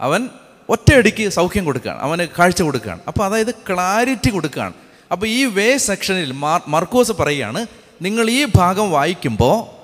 അവൻ 0.00 0.28
ഒറ്റയടിക്ക് 0.68 1.28
സൗഖ്യം 1.28 1.64
കൊടുക്കുകയാണ് 1.64 2.00
അവന് 2.00 2.26
കാഴ്ച 2.38 2.62
കൊടുക്കുകയാണ്. 2.62 3.00
അപ്പോൾ 3.08 3.24
അതായത് 3.24 3.54
ക്ലാരിറ്റി 3.54 4.30
കൊടുക്കുകയാണ്. 4.30 4.72
അപ്പോൾ 5.12 5.26
ഈ 5.26 5.44
വേ 5.44 5.76
സെക്ഷനിൽ 5.76 6.32
മാർ 6.32 6.60
മർക്കോസ് 6.68 7.12
പറയുകയാണ് 7.12 7.66
നിങ്ങൾ 8.02 8.30
ഈ 8.30 8.46
ഭാഗം 8.56 8.90
വായിക്കുമ്പോൾ 8.90 9.78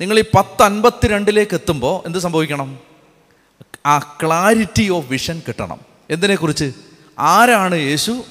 നിങ്ങൾ 0.00 0.18
ഈ 0.18 0.22
പത്ത് 0.22 0.62
അൻപത്തി 0.62 1.08
രണ്ടിലേക്ക് 1.08 1.54
എത്തുമ്പോൾ 1.54 2.06
എന്ത് 2.06 2.18
സംഭവിക്കണം? 2.18 2.78
ആ 3.86 3.98
ക്ലാരിറ്റി 3.98 4.88
ഓഫ് 4.88 5.10
വിഷൻ 5.10 5.42
കിട്ടണം. 5.48 5.80
എന്തിനെക്കുറിച്ച്? 6.10 6.72
ആരാണ് 7.18 7.74
യേശു? 7.74 8.24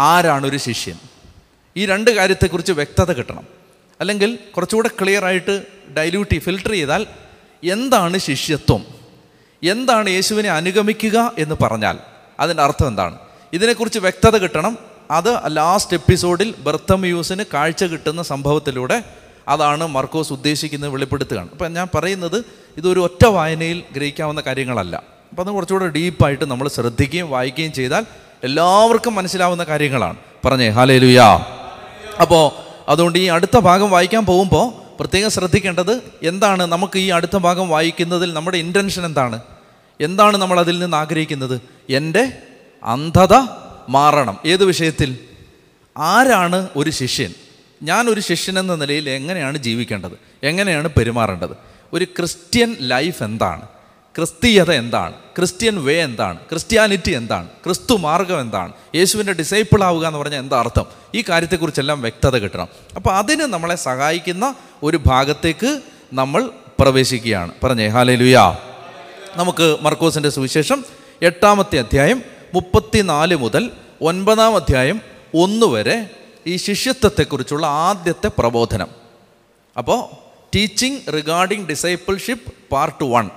ആരാണ് 0.00 0.46
ഒരു 0.46 0.56
ശിഷ്യൻ? 0.56 0.96
ഈ 1.76 1.86
രണ്ട് 1.86 2.10
കാര്യത്തെക്കുറിച്ച് 2.10 2.72
വ്യക്തത 2.72 3.12
കിട്ടണം. 3.12 3.46
അല്ലെങ്കിൽ 4.00 4.38
കുറച്ചുകൂടെ 4.56 4.90
ക്ലിയർ 5.02 5.24
ആയിട്ട് 5.24 5.66
ഡൈല്യൂട്ടി 5.96 6.38
ഫിൽട്ടർ 6.38 6.72
ചെയ്താൽ 6.72 7.06
എന്താണ് 7.64 8.18
ശിഷ്യത്വം? 8.18 8.84
എന്താണ് 9.62 10.10
യേശുവിനെ 10.10 10.50
അനുഗമിക്കുക 10.50 11.32
എന്ന് 11.38 11.54
പറഞ്ഞാൽ 11.62 11.98
അതിന്റെ 12.40 12.62
അർത്ഥം 12.62 12.88
എന്താണ്? 12.88 13.18
ഇതിനെക്കുറിച്ച് 13.52 13.98
വ്യക്തത 13.98 14.36
കിട്ടണം. 14.36 14.89
അത് 15.10 15.40
ലാസ്റ്റ് 15.46 15.96
എപ്പിസോഡിൽ 15.96 16.54
ബർത്തമ്യൂസിന് 16.58 17.44
കാഴ്ച 17.54 17.84
കിട്ടുന്ന 17.84 18.22
സംഭവത്തിലൂടെ 18.22 19.02
അതാണ് 19.48 19.86
മർക്കോസ് 19.86 20.32
ഉദ്ദേശിക്കുന്നത് 20.32 20.90
വെളിപ്പെടുത്തുകയാണ്. 20.90 21.48
അപ്പം 21.52 21.72
ഞാൻ 21.72 21.88
പറയുന്നത് 21.94 22.44
ഇതൊരു 22.76 23.00
ഒറ്റ 23.00 23.26
വായനയിൽ 23.26 23.82
ഗ്രഹിക്കാവുന്ന 23.92 24.40
കാര്യങ്ങളല്ല. 24.40 25.02
അപ്പം 25.30 25.44
അത് 25.44 25.50
കുറച്ചുകൂടെ 25.50 25.86
ഡീപ്പായിട്ട് 25.88 26.44
നമ്മൾ 26.44 26.68
ശ്രദ്ധിക്കുകയും 26.68 27.30
വായിക്കുകയും 27.30 27.72
ചെയ്താൽ 27.72 28.06
എല്ലാവർക്കും 28.44 29.14
മനസ്സിലാവുന്ന 29.14 29.64
കാര്യങ്ങളാണ്. 29.64 30.16
പറഞ്ഞേ 30.44 30.68
ഹാലേ 30.68 30.98
ലുയാ 30.98 31.46
അപ്പോൾ 32.20 32.50
അതുകൊണ്ട് 32.90 33.18
ഈ 33.18 33.26
അടുത്ത 33.26 33.58
ഭാഗം 33.58 33.90
വായിക്കാൻ 33.90 34.26
പോകുമ്പോൾ 34.26 34.72
പ്രത്യേകം 35.00 35.30
ശ്രദ്ധിക്കേണ്ടത് 35.30 36.00
എന്താണ് 36.22 36.66
നമുക്ക് 36.66 36.98
ഈ 36.98 37.10
അടുത്ത 37.10 37.36
ഭാഗം 37.36 37.68
വായിക്കുന്നതിൽ 37.68 38.32
നമ്മുടെ 38.32 38.58
ഇന്റൻഷൻ 38.58 39.04
എന്താണ്? 39.04 39.40
എന്താണ് 40.00 40.36
നമ്മൾ 40.36 40.60
അതിൽ 40.60 40.78
നിന്ന് 40.78 40.96
ആഗ്രഹിക്കുന്നത്? 40.96 41.60
എന്റെ 41.90 42.32
അന്ധത 42.84 43.34
മാറണം. 43.90 44.38
ഏത് 44.46 44.64
വിഷയത്തിൽ? 44.64 45.18
ആരാണ് 45.98 46.68
ഒരു 46.76 46.90
ശിഷ്യൻ? 46.90 47.34
ഞാൻ 47.82 48.08
ഒരു 48.08 48.20
ശിഷ്യൻ 48.20 48.58
എന്ന 48.58 48.74
നിലയിൽ 48.74 49.10
എങ്ങനെയാണ് 49.10 49.58
ജീവിക്കേണ്ടത്? 49.58 50.12
എങ്ങനെയാണ് 50.42 50.88
പെരുമാറേണ്ടത്? 50.88 51.50
ഒരു 51.92 52.04
ക്രിസ്ത്യൻ 52.04 52.76
ലൈഫ് 52.80 53.22
എന്താണ്? 53.22 53.62
ക്രിസ്തീയത 54.16 54.72
എന്താണ്? 54.72 55.12
ക്രിസ്ത്യൻ 55.12 55.84
വേ 55.84 56.02
എന്താണ്? 56.02 56.38
ക്രിസ്ത്യാനിറ്റി 56.38 57.10
എന്താണ്? 57.10 57.48
ക്രിസ്തു 57.48 57.96
മാർഗം 57.96 58.40
എന്താണ്? 58.40 58.72
യേശുവിന്റെ 58.94 59.32
ഡിസൈപ്പിൾ 59.32 59.84
ആവുക 59.84 60.06
എന്ന് 60.06 60.18
പറഞ്ഞാൽ 60.18 60.38
എന്താ 60.38 60.60
അർത്ഥം? 60.60 60.84
ഈ 61.14 61.24
കാര്യത്തെക്കുറിച്ചെല്ലാം 61.28 62.02
വ്യക്തത 62.02 62.38
കിട്ടണം. 62.38 62.68
അപ്പോൾ 62.96 63.16
അതിന് 63.16 63.42
നമ്മളെ 63.42 63.74
സഹായിക്കുന്ന 63.74 64.54
ഒരു 64.82 65.00
ഭാഗത്തേക്ക് 65.06 65.80
നമ്മൾ 66.12 66.50
പ്രവേശിക്കുകയാണ്. 66.80 67.52
പറഞ്ഞേ 67.64 67.86
ഹാലേ 67.86 68.14
ലുയാ 68.14 68.56
നമുക്ക് 69.36 69.76
മർക്കോസിന്റെ 69.82 70.30
സുവിശേഷം 70.30 70.84
എട്ടാമത്തെ 71.22 71.78
അധ്യായം 71.78 72.39
മുപ്പത്തിനാല് 72.54 73.36
മുതൽ 73.36 73.70
ഒൻപതാം 74.02 74.56
അധ്യായം 74.56 75.00
ഒന്ന് 75.34 75.66
വരെ 75.66 76.10
ഈ 76.46 76.56
ശിഷ്യത്വത്തെക്കുറിച്ചുള്ള 76.56 77.66
ആദ്യത്തെ 77.66 78.30
പ്രബോധനം. 78.38 78.86
അപ്പോൾ 79.78 80.14
teaching 80.54 81.12
regarding 81.12 81.68
discipleship 81.68 82.52
part 82.72 83.04
one 83.04 83.30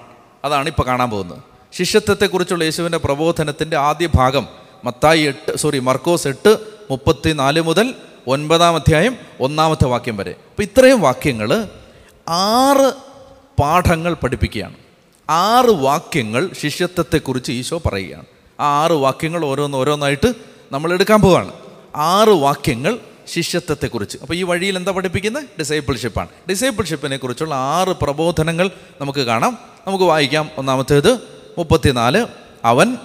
അതാണ് 0.45 0.69
ഇപ്പോൾ 0.69 0.85
കാണാൻ 0.85 1.09
പോകുന്നത്. 1.09 1.39
ശിഷ്യത്വത്തെക്കുറിച്ചുള്ള 1.73 2.63
യേശുവിന്റെ 2.63 2.97
പ്രബോധനത്തിന്റെ 2.97 3.77
ആദ്യ 3.77 4.09
ഭാഗം 4.15 4.47
മത്തായി 4.83 5.21
എട്ട് 5.21 5.57
സോറി 5.57 5.79
മർക്കോസ് 5.79 6.27
എട്ട് 6.27 6.57
മുപ്പത്തി 6.91 7.31
നാല് 7.31 7.61
മുതൽ 7.61 7.95
ഒൻപതാം 8.27 8.75
അധ്യായം 8.75 9.17
ഒന്നാമത്തെ 9.39 9.87
വാക്യം 9.87 10.17
വരെ. 10.17 10.31
അപ്പോൾ 10.31 10.63
ഇത്രയും 10.63 11.01
വാക്യങ്ങൾ 11.01 11.67
ആറ് 12.29 12.93
പാഠങ്ങൾ 13.61 14.13
പഠിപ്പിക്കുകയാണ്. 14.13 14.75
ആറ് 15.29 15.69
വാക്യങ്ങൾ 15.69 16.49
ശിഷ്യത്വത്തെക്കുറിച്ച് 16.61 17.51
ഈശോ 17.51 17.81
പറയുകയാണ്. 17.85 18.25
ആ 18.59 18.83
ആറ് 18.83 18.91
വാക്യങ്ങൾ 18.91 19.45
ഓരോന്ന് 19.45 19.77
ഓരോന്നായിട്ട് 19.77 20.33
നമ്മൾ 20.71 20.93
എടുക്കാൻ 20.93 21.21
പോവാണ്. 21.21 21.51
ആറ് 21.95 22.29
വാക്യങ്ങൾ 22.29 22.99
ശിഷ്യത്വത്തെക്കുറിച്ച്. 23.27 24.17
അപ്പോൾ 24.21 24.33
ഈ 24.33 24.43
വഴിയിൽ 24.43 24.77
എന്താ 24.77 24.91
പഠിപ്പിക്കുന്നത്? 24.91 25.43
ഡിസൈപ്പിൾഷിപ്പാണ് 25.59 26.27
ഡിസൈപ്പിൾഷിപ്പിനെ 26.49 27.17
കുറിച്ചുള്ള 27.17 27.55
ആറ് 27.55 27.87
പ്രബോധനങ്ങൾ 27.87 28.71
നമുക്ക് 29.01 29.19
കാണാം. 29.19 29.57
നമുക്ക് 29.87 30.03
വായിക്കാം. 30.03 30.49
ഒന്നാമത്തേത് 30.57 31.19
മുപ്പത്തിനാല്. 31.57 32.27
അവൻ 32.65 32.97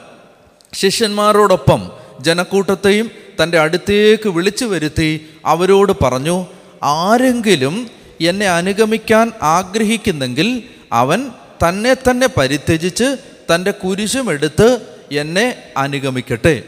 ശിഷ്യന്മാരോടൊപ്പം 0.75 1.90
ജനക്കൂട്ടത്തെയും 2.21 3.11
തന്റെ 3.43 3.59
അടുത്തേക്ക് 3.59 4.28
വിളിച്ചു 4.28 4.64
വരുത്തി 4.64 5.26
അവരോട് 5.47 5.93
പറഞ്ഞു 6.02 6.47
ആരെങ്കിലും 6.83 7.88
എന്നെ 8.21 8.49
അനുഗമിക്കാൻ 8.49 9.33
ആഗ്രഹിക്കുന്നെങ്കിൽ 9.43 10.62
അവൻ 10.93 11.31
തന്നെ 11.69 11.95
തന്നെ 11.95 12.28
പരിത്യജിച്ച് 12.37 13.17
തന്റെ 13.55 13.71
കുരിശും 13.71 14.31
എടുത്ത് 14.31 14.98
എന്നെ 15.12 15.62
അനുഗമിക്കട്ടെ. 15.77 16.62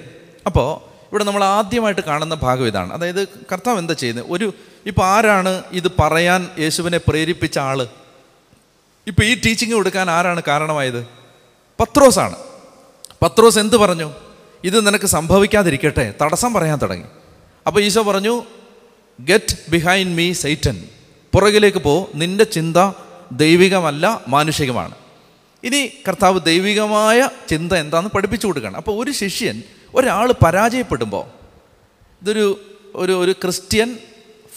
അപ്പോൾ 0.46 0.90
ഇവിടെ 1.10 1.24
നമ്മൾ 1.24 1.44
ആദ്യമായിട്ട് 1.44 2.00
കാണുന്ന 2.00 2.34
ഭാഗം 2.34 2.66
ഇതാണ്. 2.66 2.92
അതായത് 2.92 3.28
കർത്താവ് 3.28 3.78
എന്താ 3.78 3.94
ചെയ്യുന്നത്? 3.94 4.26
ഒരു 4.28 4.54
ഇപ്പോൾ 4.86 5.04
ആരാണ് 5.04 5.62
ഇത് 5.72 5.90
പറയാൻ 6.00 6.50
യേശുവിനെ 6.58 7.00
പ്രേരിപ്പിച്ച 7.08 7.58
ആൾ 7.58 7.82
ഇപ്പോൾ 9.06 9.24
ഈ 9.24 9.34
ടീച്ചിങ് 9.34 9.72
കൊടുക്കാൻ 9.72 10.10
ആരാണ് 10.10 10.42
കാരണമായത്? 10.48 11.06
പത്രോസാണ്. 11.80 12.36
പത്രോസ് 13.22 13.58
എന്ത് 13.58 13.76
പറഞ്ഞു? 13.76 14.12
ഇത് 14.64 14.86
നിനക്ക് 14.86 15.04
സംഭവിക്കാതിരിക്കട്ടെ. 15.04 16.14
തടസ്സം 16.22 16.52
പറയാൻ 16.52 16.78
തുടങ്ങി. 16.82 17.06
അപ്പോൾ 17.66 17.80
ഈശോ 17.80 18.02
പറഞ്ഞു 18.02 18.42
ഗെറ്റ് 19.20 19.70
ബിഹൈൻഡ് 19.70 20.16
മീ 20.16 20.32
സൈറ്റൻ 20.32 20.84
പുറകിലേക്ക് 21.34 21.78
പോ. 21.78 22.08
നിന്റെ 22.14 22.44
ചിന്ത 22.44 22.92
ദൈവികമല്ല 23.32 24.20
മാനുഷികമാണ്. 24.28 24.94
ഇനി 25.64 25.86
കർത്താവ് 26.08 26.40
ദൈവികമായ 26.40 27.28
ചിന്ത 27.48 27.72
എന്താണെന്ന് 27.72 28.10
പഠിപ്പിച്ചു 28.10 28.46
കൊടുക്കണം. 28.46 28.76
അപ്പോൾ 28.76 29.04
ഒരു 29.04 29.10
ശിഷ്യൻ 29.10 29.62
ഒരാൾ 29.94 30.32
പരാജയപ്പെടുമ്പോൾ 30.32 31.24
ഇതൊരു 32.22 32.60
ഒരു 32.94 33.12
ഒരു 33.12 33.32
ക്രിസ്ത്യൻ 33.32 33.98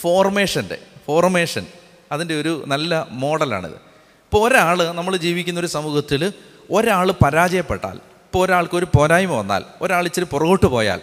ഫോർമേഷന്റെ 0.02 0.78
ഫോർമേഷൻ 1.06 1.66
അതിന്റെ 2.12 2.42
ഒരു 2.42 2.64
നല്ല 2.68 3.08
മോഡലാണിത്. 3.12 3.76
ഇപ്പോൾ 4.24 4.48
ഒരാൾ 4.48 4.92
നമ്മൾ 4.92 5.18
ജീവിക്കുന്ന 5.18 5.60
ഒരു 5.60 5.68
സമൂഹത്തിൽ 5.68 6.34
ഒരാൾ 6.72 7.12
പരാജയപ്പെട്ടാൽ 7.12 7.96
ഇപ്പോൾ 7.98 8.46
ഒരാൾക്ക് 8.46 8.76
ഒരു 8.76 8.88
പോരായ്മ 8.98 9.32
വന്നാൽ 9.32 9.64
ഒരാൾ 9.82 10.06
ഇച്ചിരി 10.06 10.26
പുറകോട്ട് 10.26 10.66
പോയാൽ 10.66 11.02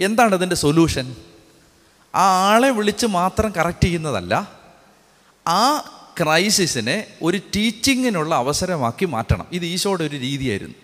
എന്താണ് 0.00 0.34
അതിന്റെ 0.34 0.56
സൊല്യൂഷൻ? 0.56 1.16
ആ 2.14 2.52
ആളെ 2.52 2.70
വിളിച്ച് 2.70 3.06
മാത്രം 3.06 3.52
കറക്റ്റ് 3.56 3.84
ചെയ്യുന്നതല്ല 3.84 4.50
ആ 5.48 5.62
ക്രൈസിസിനെ 6.20 7.06
ഒരു 7.22 7.40
ടീച്ചിങ്ങിനുള്ള 7.56 8.34
അവസരമാക്കി 8.34 9.04
മാറ്റണം. 9.04 9.46
ഇത് 9.52 9.64
ഈശോയുടെ 9.64 10.04
ഒരു 10.04 10.16
രീതിയായിരുന്നു. 10.16 10.74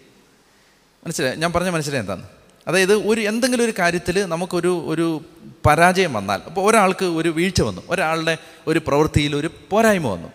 മനസ്സിലായി? 1.07 1.37
ഞാൻ 1.37 1.53
പറഞ്ഞ 1.53 1.69
മനസ്സിലായി 1.69 2.01
എന്താണ്? 2.01 2.23
അതായത് 2.69 2.95
ഒരു 2.95 3.21
എന്തെങ്കിലും 3.21 3.65
ഒരു 3.65 3.73
കാര്യത്തിൽ 3.79 4.25
നമുക്കൊരു 4.25 4.85
ഒരു 4.87 5.25
പരാജയം 5.67 6.13
വന്നാൽ 6.13 6.41
അപ്പോൾ 6.47 6.71
ഒരാൾക്ക് 6.71 7.05
ഒരു 7.05 7.29
വീഴ്ച 7.29 7.63
വന്നു. 7.63 7.83
ഒരാളുടെ 7.89 8.39
ഒരു 8.67 8.79
പ്രവൃത്തിയിൽ 8.87 9.37
ഒരു 9.37 9.51
പോരായ്മ 9.71 10.07
വന്നു. 10.07 10.29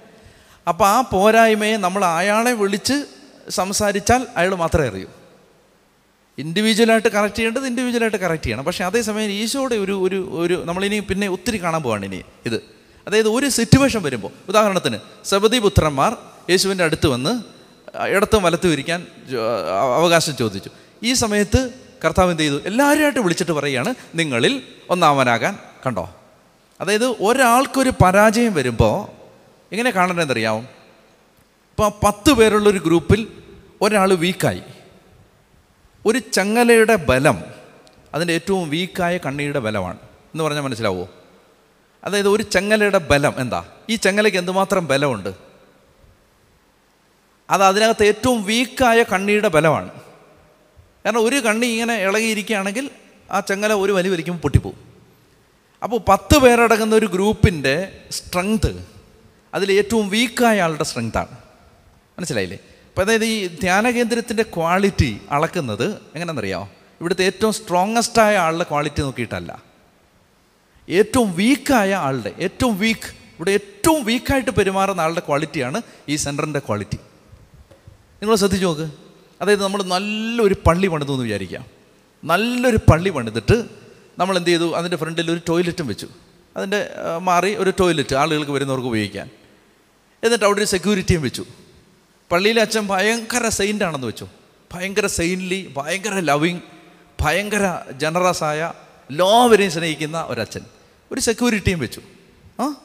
അപ്പോൾ 0.68 0.88
ആ 0.88 1.02
പോരായ്മയെ 1.02 1.78
നമ്മൾ 1.78 2.06
അയാളെ 2.06 2.52
വിളിച്ച് 2.52 3.06
സംസാരിച്ചാൽ 3.50 4.28
അയാൾ 4.38 4.56
മാത്രമേ 4.56 4.88
അറിയൂ. 4.88 5.08
ഇൻഡിവിജ്വലായിട്ട് 6.38 7.08
കറക്റ്റ് 7.08 7.38
ചെയ്യേണ്ടത് 7.38 7.68
ഇൻഡിവിജ്വലായിട്ട് 7.68 8.18
കറക്റ്റ് 8.18 8.46
ചെയ്യണം. 8.46 8.66
പക്ഷേ 8.66 8.84
അതേസമയം 8.84 9.32
ഈശോയുടെ 9.32 9.76
ഒരു 9.76 10.04
ഒരു 10.04 10.30
ഒരു 10.32 10.64
നമ്മളിനി 10.66 11.00
പിന്നെ 11.00 11.28
ഒത്തിരി 11.28 11.62
കാണാൻ 11.62 11.84
പോവാണ് 11.84 12.06
ഇനി 12.06 12.22
ഇത്. 12.46 12.83
അതായത് 13.08 13.28
ഒരു 13.28 13.50
സിറ്റുവേഷൻ 13.50 14.04
വരുമ്പോൾ 14.04 14.32
ഉദാഹരണത്തിന് 14.50 14.98
സബദി 15.26 15.60
പുത്രന്മാർ 15.60 16.18
യേശുവിന്റെ 16.50 16.84
അടുത്ത് 16.84 17.08
വന്ന് 17.08 17.44
ഇടത്തും 18.08 18.44
വലത്തും 18.44 18.72
ഇരിക്കാൻ 18.72 19.08
അവകാശം 19.96 20.36
ചോദിച്ചു. 20.36 20.70
ഈ 21.04 21.14
സമയത്ത് 21.14 21.70
കർത്താവ് 22.06 22.32
എന്ത് 22.32 22.44
ചെയ്തു? 22.44 22.62
എല്ലാവരുമായിട്ട് 22.66 23.20
വിളിച്ചിട്ട് 23.20 23.52
പറയുകയാണ് 23.52 23.96
നിങ്ങളിൽ 24.16 24.62
ഒന്നാമനാകാൻ 24.90 25.58
കണ്ടോ? 25.86 26.16
അതായത് 26.82 27.06
ഒരാൾക്കൊരു 27.06 27.92
പരാജയം 28.04 28.54
വരുമ്പോൾ 28.54 28.96
എങ്ങനെ 29.72 29.92
കാണണമെന്നറിയാമോ 29.92 30.60
ഇപ്പോൾ 30.60 31.90
പത്ത് 32.06 32.32
പേരുള്ളൊരു 32.34 32.78
ഗ്രൂപ്പിൽ 32.78 33.28
ഒരാൾ 33.82 34.14
വീക്കായി 34.14 34.62
ഒരു 36.06 36.20
ചങ്ങലയുടെ 36.20 36.96
ബലം 36.96 37.44
അതിന്റെ 38.14 38.34
ഏറ്റവും 38.34 38.70
വീക്കായ 38.70 39.18
കണ്ണിയുടെ 39.18 39.60
ബലമാണ്. 39.60 39.98
എന്ന് 40.34 40.44
പറഞ്ഞാൽ 40.44 40.62
മനസ്സിലാവുമോ 40.62 41.10
അതായത് 42.04 42.28
ഒരു 42.28 42.44
ചങ്ങലയുടെ 42.44 42.98
ബലം 42.98 43.34
എന്താ? 43.38 43.66
ഈ 43.90 43.96
ചങ്ങലയ്ക്ക് 43.96 44.40
എന്തുമാത്രം 44.40 44.88
ബലമുണ്ട്? 44.88 45.34
അത് 47.50 47.64
അതിനകത്ത് 47.64 48.06
ഏറ്റവും 48.06 48.44
വീക്കായ 48.44 49.04
കണ്ണിയുടെ 49.04 49.48
ബലമാണ്. 49.48 49.90
കാരണം 51.06 51.26
ഒരു 51.26 51.36
കണ്ണി 51.36 51.68
ഇങ്ങനെ 51.68 51.96
ഇളകിയിരിക്കുകയാണെങ്കിൽ 51.96 52.90
ആ 53.32 53.40
ചങ്ങല 53.40 53.74
ഒരു 53.74 53.92
വലി 53.92 54.10
വലിക്കുമ്പോൾ 54.10 54.42
പൊട്ടിപ്പോവും. 54.42 54.76
അപ്പോൾ 55.84 56.00
പത്ത് 56.08 56.38
പേരടങ്ങുന്ന 56.38 56.96
ഒരു 56.96 57.06
ഗ്രൂപ്പിന്റെ 57.06 58.02
സ്ട്രെങ്ത് 58.12 58.88
അതിൽ 59.54 59.72
ഏറ്റവും 59.72 60.10
വീക്കായ 60.10 60.62
ആളുടെ 60.62 60.84
സ്ട്രെങ്താണ്. 60.84 61.38
മനസ്സിലായില്ലേ? 62.20 62.58
അപ്പോൾ 62.58 63.02
അതായത് 63.02 63.26
ഈ 63.26 63.48
ധ്യാന 63.48 63.90
കേന്ദ്രത്തിന്റെ 63.90 64.44
ക്വാളിറ്റി 64.44 65.22
അളക്കുന്നത് 65.32 65.90
എങ്ങനെയാണെന്നറിയാമോ? 65.90 66.70
ഇവിടുത്തെ 67.02 67.24
ഏറ്റവും 67.24 67.54
സ്ട്രോങ്ങസ്റ്റായ 67.54 68.38
ആളുടെ 68.38 68.64
ക്വാളിറ്റി 68.64 69.02
നോക്കിയിട്ടല്ല. 69.02 69.73
ഏറ്റവും 70.90 71.36
വീക്കായ 71.36 71.96
ആളുടെ 71.96 72.34
ഏറ്റവും 72.40 72.80
വീക്ക് 72.80 73.10
ഇവിടെ 73.36 73.52
ഏറ്റവും 73.52 74.06
വീക്കായിട്ട് 74.06 74.52
പെരുമാറുന്ന 74.52 75.02
ആളുടെ 75.02 75.20
ക്വാളിറ്റിയാണ് 75.20 75.82
ഈ 76.10 76.16
സെന്ററിന്റെ 76.16 76.60
ക്വാളിറ്റി 76.60 76.96
നിങ്ങൾ 78.22 78.36
ശ്രദ്ധിച്ചു 78.36 78.66
നോക്ക്. 78.66 78.92
അതായത് 79.42 79.64
നമ്മൾ 79.64 79.84
നല്ലൊരു 79.84 80.56
പള്ളി 80.68 80.88
പണിതു 80.88 81.12
എന്ന് 81.12 81.24
വിചാരിക്കാം 81.24 81.66
നല്ലൊരു 82.24 82.78
പള്ളി 82.78 83.10
പണിതിട്ട് 83.10 83.66
നമ്മൾ 84.20 84.38
എന്ത് 84.38 84.50
ചെയ്തു? 84.50 84.76
അതിന്റെ 84.76 84.98
ഫ്രണ്ടിൽ 84.98 85.32
ഒരു 85.32 85.42
ടോയ്ലറ്റും 85.48 85.88
വെച്ചു. 85.88 86.08
അതിന്റെ 86.58 86.90
മാറി 87.20 87.56
ഒരു 87.56 87.74
ടോയ്ലറ്റ് 87.80 88.16
ആളുകൾക്ക് 88.16 88.52
വരുന്നവർക്ക് 88.52 88.88
ഉപയോഗിക്കാൻ. 88.88 89.30
എന്നിട്ട് 90.24 90.46
അവിടെ 90.46 90.60
ഒരു 90.60 90.66
സെക്യൂരിറ്റിയും 90.66 91.22
വെച്ചു. 91.22 91.46
പള്ളിയിലെ 92.32 92.62
അച്ഛൻ 92.62 92.88
ഭയങ്കര 92.88 93.50
സെയിന്റ് 93.50 93.84
ആണെന്ന് 93.84 94.08
വെച്ചു. 94.08 94.28
ഭയങ്കര 94.74 95.08
സെയിൻലി 95.08 95.74
ഭയങ്കര 95.78 96.20
ലവിങ് 96.20 96.60
ഭയങ്കര 97.22 97.80
ജനറസായ 97.92 98.74
എല്ലാവരെയും 99.10 99.72
സ്നേഹിക്കുന്ന 99.72 100.26
ഒരച്ഛൻ. 100.28 100.62
ഒരു 101.12 101.22
സെക്യൂരിറ്റിയും 101.22 101.80
വെച്ചു. 101.80 102.02
ആ? 102.60 102.76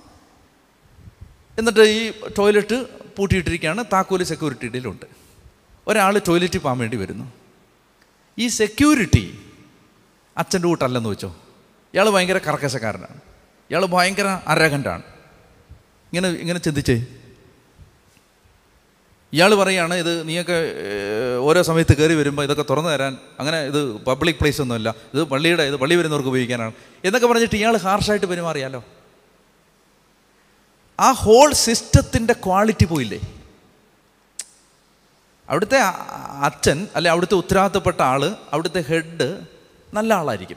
എന്നിട്ട് 1.59 1.81
ഈ 1.81 2.13
ടോയ്ലറ്റ് 2.39 2.87
പൂട്ടിയിട്ടിരിക്കുകയാണ് 3.17 3.85
താക്കോൽ 3.93 4.23
സെക്യൂരിറ്റിയിലുണ്ട് 4.23 5.07
ഒരാൾ 5.87 6.21
ടോയ്ലറ്റിൽ 6.29 6.59
പോകാൻ 6.59 6.79
വേണ്ടി 6.79 6.97
വരുന്നു. 6.97 7.33
ഈ 8.39 8.49
സെക്യൂരിറ്റി 8.49 9.39
അച്ഛന്റെ 10.37 10.69
കൂട്ടല്ലെന്ന് 10.69 11.09
വെച്ചോ? 11.09 11.37
ഇയാൾ 11.95 12.11
ഭയങ്കര 12.11 12.39
കർക്കശക്കാരനാണ്. 12.39 13.21
ഇയാൾ 13.71 13.87
ഭയങ്കര 13.87 14.41
അരകണ്ടാണ് 14.47 15.03
ഇങ്ങനെ 16.13 16.29
ഇങ്ങനെ 16.29 16.59
ചിന്തിച്ചേ? 16.59 17.07
ഇയാൾ 19.33 19.55
പറയാണ് 19.55 19.95
ഇത് 19.95 20.29
നീയൊക്കെ 20.29 20.59
ഓരോ 21.39 21.63
സമയത്ത് 21.63 21.97
കയറി 21.97 22.15
വരുമ്പോൾ 22.15 22.43
ഇതൊക്കെ 22.43 22.65
തുറന്നു 22.71 22.91
തരാൻ 22.91 23.19
അങ്ങനെ 23.41 23.63
ഇത് 23.63 23.93
പബ്ലിക് 24.03 24.37
പ്ലേസ് 24.37 24.61
ഒന്നുമല്ല 24.63 24.95
ഇത് 25.15 25.23
പള്ളിയുടെ 25.25 25.63
ഇത് 25.63 25.77
പള്ളി 25.77 25.95
വരുന്നവർക്ക് 25.95 26.29
ഉപയോഗിക്കാനാണ്. 26.29 26.73
എന്നൊക്കെ 27.05 27.27
പറഞ്ഞിട്ട് 27.27 27.55
ഇയാൾ 27.55 27.77
ഹാർഷായിട്ട് 27.77 28.27
പെരുമാറിയാലോ? 28.27 28.85
ആ 31.01 31.13
ഹോൾ 31.13 31.53
സിസ്റ്റത്തിന്റെ 31.53 32.33
ക്വാളിറ്റി 32.33 32.85
പോയില്ലേ? 32.85 33.21
അവിടുത്തെ 35.51 35.79
അച്ഛൻ 36.49 36.89
അല്ലെ 36.97 37.11
അവിടുത്തെ 37.11 37.35
ഉത്തരവാദിത്തപ്പെട്ട 37.35 38.03
ആൾ 38.03 38.37
അവിടുത്തെ 38.53 38.81
ഹെഡ് 38.89 39.41
നല്ല 39.95 40.15
ആളായിരിക്കും. 40.15 40.57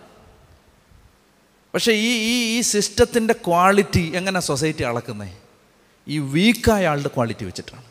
പക്ഷേ 1.73 1.91
ഈ 1.91 2.09
ഈ 2.31 2.57
ഈ 2.57 2.61
സിസ്റ്റത്തിന്റെ 2.61 3.33
ക്വാളിറ്റി 3.33 4.11
എങ്ങനെ 4.15 4.39
സൊസൈറ്റി 4.39 4.83
അളക്കുന്നത് 4.83 5.29
ഈ 6.07 6.17
വീക്കായ 6.17 6.87
ആളുടെ 6.87 7.07
ക്വാളിറ്റി 7.07 7.45
വെച്ചിട്ടാണ്. 7.45 7.90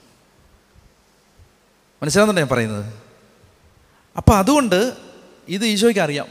മനസ്സിലാകുന്നുണ്ടോ 2.02 2.40
ഞാൻ 2.40 2.48
പറയുന്നത്? 2.48 2.94
അപ്പോൾ 4.16 4.36
അതുകൊണ്ട് 4.36 4.92
ഇത് 5.48 5.66
ഈശോയ്ക്ക് 5.66 6.00
അറിയാം. 6.00 6.26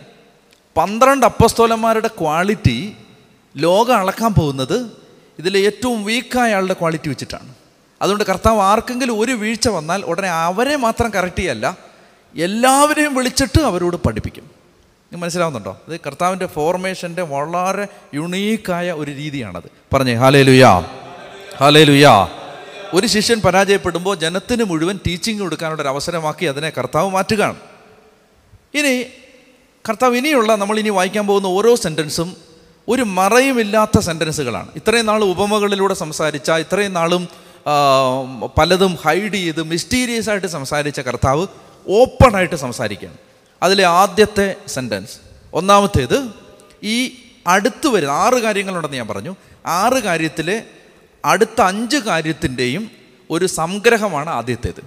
പന്ത്രണ്ട് 0.78 1.26
അപ്പസ്തോലന്മാരുടെ 1.26 2.08
ക്വാളിറ്റി 2.08 2.98
ലോകം 3.58 3.98
അളക്കാൻ 3.98 4.34
പോകുന്നത് 4.34 4.92
ഇതിൽ 5.40 5.58
ഏറ്റവും 5.58 6.04
വീക്കായ 6.04 6.54
ആളുടെ 6.54 6.74
ക്വാളിറ്റി 6.74 7.10
വെച്ചിട്ടാണ്. 7.10 7.54
അതുകൊണ്ട് 8.02 8.24
കർത്താവ് 8.24 8.62
ആർക്കെങ്കിലും 8.62 9.20
ഒരു 9.20 9.32
വീഴ്ച 9.32 9.68
വന്നാൽ 9.68 10.02
ഉടനെ 10.02 10.30
അവരെ 10.30 10.76
മാത്രം 10.76 11.10
കറക്റ്റ് 11.14 11.40
ചെയ്യല്ല 11.40 11.78
എല്ലാവരെയും 12.38 13.16
വിളിച്ചിട്ട് 13.16 13.62
അവരോട് 13.62 13.96
പഠിപ്പിക്കും. 13.96 14.44
നിങ്ങൾ 14.44 15.24
മനസ്സിലാവുന്നുണ്ടോ? 15.24 15.82
ഇത് 15.88 16.00
കർത്താവിന്റെ 16.08 16.46
ഫോർമേഷന്റെ 16.46 17.22
വളരെ 17.22 17.88
യുണീക്കായ 18.14 18.92
ഒരു 18.92 19.12
രീതിയാണത്. 19.12 19.96
പറഞ്ഞേ 19.96 20.14
ഹാലേ 20.14 20.44
ലുയാ 20.44 20.80
ഹാലേ 21.58 21.84
ലുയാ 21.84 22.28
ഒരു 22.94 23.08
ശിഷ്യൻ 23.08 23.40
പരാജയപ്പെടുമ്പോൾ 23.42 24.16
ജനത്തിന് 24.16 24.64
മുഴുവൻ 24.64 25.00
ടീച്ചിങ് 25.08 25.40
കൊടുക്കാനുള്ള 25.40 25.82
ഒരു 25.82 25.90
അവസരമാക്കി 25.90 26.46
അതിനെ 26.46 26.70
കർത്താവ് 26.70 27.10
മാറ്റുകയാണ്. 27.10 27.58
ഇനി 28.74 28.94
കർത്താവ് 29.90 30.18
ഇനിയുള്ള 30.18 30.56
നമ്മൾ 30.56 30.80
ഇനി 30.80 30.90
വായിക്കാൻ 30.90 31.28
പോകുന്ന 31.28 31.48
ഓരോ 31.48 31.76
സെന്റൻസും 31.76 32.38
ഒരു 32.88 33.02
മറയുമില്ലാത്ത 33.02 34.00
സെന്റൻസുകളാണ് 34.00 34.70
ഇത്രയും 34.76 35.06
നാൾ 35.06 35.24
ഉപമകളിലൂടെ 35.24 35.94
സംസാരിച്ച 35.94 36.52
ഇത്രയും 36.52 36.94
നാളും 36.94 37.28
പലതും 38.58 38.98
ഹൈഡ് 39.06 39.34
ചെയ്ത് 39.34 39.64
മിസ്റ്റീരിയസ് 39.64 40.30
ആയിട്ട് 40.30 40.48
സംസാരിച്ച 40.48 41.00
കർത്താവ് 41.00 41.48
ഓപ്പണായിട്ട് 41.88 42.56
സംസാരിക്കുകയാണ്. 42.56 43.18
അതിലെ 43.64 43.86
ആദ്യത്തെ 43.86 44.56
സെന്റൻസ് 44.68 45.16
ഒന്നാമത്തേത് 45.54 46.18
ഈ 46.84 46.98
അടുത്ത് 47.48 47.88
വരുന്ന 47.88 48.12
ആറ് 48.12 48.34
കാര്യങ്ങളുണ്ടെന്ന് 48.34 48.98
ഞാൻ 48.98 49.08
പറഞ്ഞു. 49.08 49.36
ആറ് 49.66 50.00
കാര്യത്തിലെ 50.04 50.64
അടുത്ത 51.26 51.62
അഞ്ച് 51.62 51.98
കാര്യത്തിന്റെയും 51.98 52.92
ഒരു 53.30 53.46
സംഗ്രഹമാണ് 53.46 54.30
ആദ്യത്തേത്. 54.30 54.82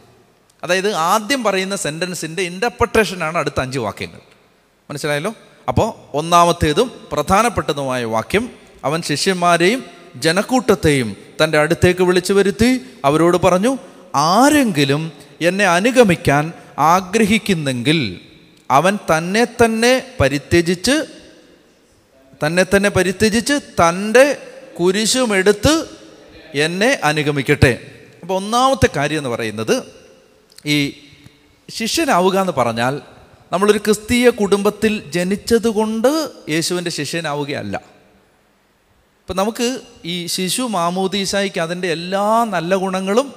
അതായത് 0.63 0.93
ആദ്യം 0.93 1.45
പറയുന്ന 1.45 1.77
സെന്റൻസിന്റെ 1.77 2.43
ഇന്റർപ്രട്ടേഷനാണ് 2.43 3.39
അടുത്ത 3.39 3.61
അഞ്ച് 3.61 3.79
വാക്യങ്ങൾ. 3.79 4.21
മനസ്സിലായല്ലോ? 4.91 5.35
അപ്പോൾ 5.69 6.17
ഒന്നാമത്തേതും 6.17 7.09
പ്രധാനപ്പെട്ടതുമായ 7.13 8.05
വാക്യം 8.05 8.51
അവൻ 8.85 9.03
ശിഷ്യന്മാരെയും 9.03 9.85
ജനക്കൂട്ടത്തെയും 10.17 11.17
തന്റെ 11.45 11.59
അടുത്തേക്ക് 11.59 12.03
വിളിച്ചു 12.03 12.33
വരുത്തി 12.33 12.81
അവരോട് 13.05 13.37
പറഞ്ഞു 13.37 13.79
ആരെങ്കിലും 14.15 15.13
എന്നെ 15.41 15.67
അനുഗമിക്കാൻ 15.67 16.53
ആഗ്രഹിക്കുന്നെങ്കിൽ 16.79 18.21
അവൻ 18.71 18.99
തന്നെ 19.17 19.45
തന്നെ 19.45 20.15
പരിത്യജിച്ച് 20.21 21.05
തന്നെ 22.47 22.67
തന്നെ 22.77 22.89
പരിത്യജിച്ച് 22.89 23.53
തന്റെ 23.53 24.37
കുരിശുമെടുത്ത് 24.81 26.02
എന്നെ 26.55 27.01
അനുഗമിക്കട്ടെ. 27.05 28.01
അപ്പോൾ 28.23 28.35
ഒന്നാമത്തെ 28.35 28.89
കാര്യം 28.97 29.19
എന്ന് 29.19 29.31
പറയുന്നത് 29.31 29.83
ഈ 30.67 31.05
ശിഷ്യനാവുക 31.71 32.39
എന്ന് 32.39 32.53
പറഞ്ഞാൽ 32.53 33.01
നമ്മളൊരു 33.53 33.79
ക്രിസ്തീയ 33.79 34.31
കുടുംബത്തിൽ 34.31 35.11
ജനിച്ചതുകൊണ്ട് 35.11 36.31
യേശുവിന്റെ 36.49 36.91
ശിഷ്യനാവുകയല്ല. 36.91 37.77
ഇപ്പം 37.77 39.37
നമുക്ക് 39.37 39.81
ഈ 40.05 40.27
ശിശു 40.27 40.63
മാമൂദീസായിക്ക് 40.63 41.61
അതിന്റെ 41.61 41.93
എല്ലാ 41.93 42.45
നല്ല 42.45 42.77
ഗുണങ്ങളും 42.77 43.35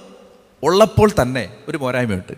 ഉള്ളപ്പോൾ 0.63 1.11
തന്നെ 1.21 1.57
ഒരു 1.67 1.77
പോരായ്മയുണ്ട്. 1.77 2.33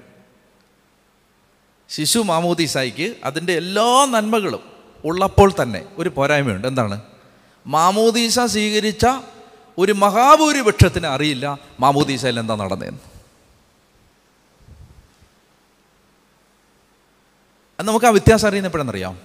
ശിശു 1.90 2.20
മാമൂദീസായിക്ക് 2.20 3.16
അതിന്റെ 3.24 3.54
എല്ലാ 3.54 4.06
നന്മകളും 4.06 4.60
ഉള്ളപ്പോൾ 5.06 5.54
തന്നെ 5.62 5.86
ഒരു 5.98 6.10
പോരായ്മയുണ്ട്. 6.10 6.68
എന്താണ്? 6.68 7.02
മാമൂദീസ 7.68 8.40
സ്വീകരിച്ച 8.40 9.06
ഒരു 9.78 9.92
മഹാഭൂരിപക്ഷത്തിന് 9.92 11.08
അറിയില്ല 11.08 11.60
മാമൂദീസയിൽ 11.80 12.40
എന്താ 12.40 12.56
നടന്നതെന്ന്. 12.56 13.18
നമുക്ക് 17.80 18.06
ആ 18.06 18.10
വ്യത്യാസം 18.10 18.48
അറിയുന്ന 18.48 18.68
എപ്പോഴെന്നറിയാം 18.68 19.20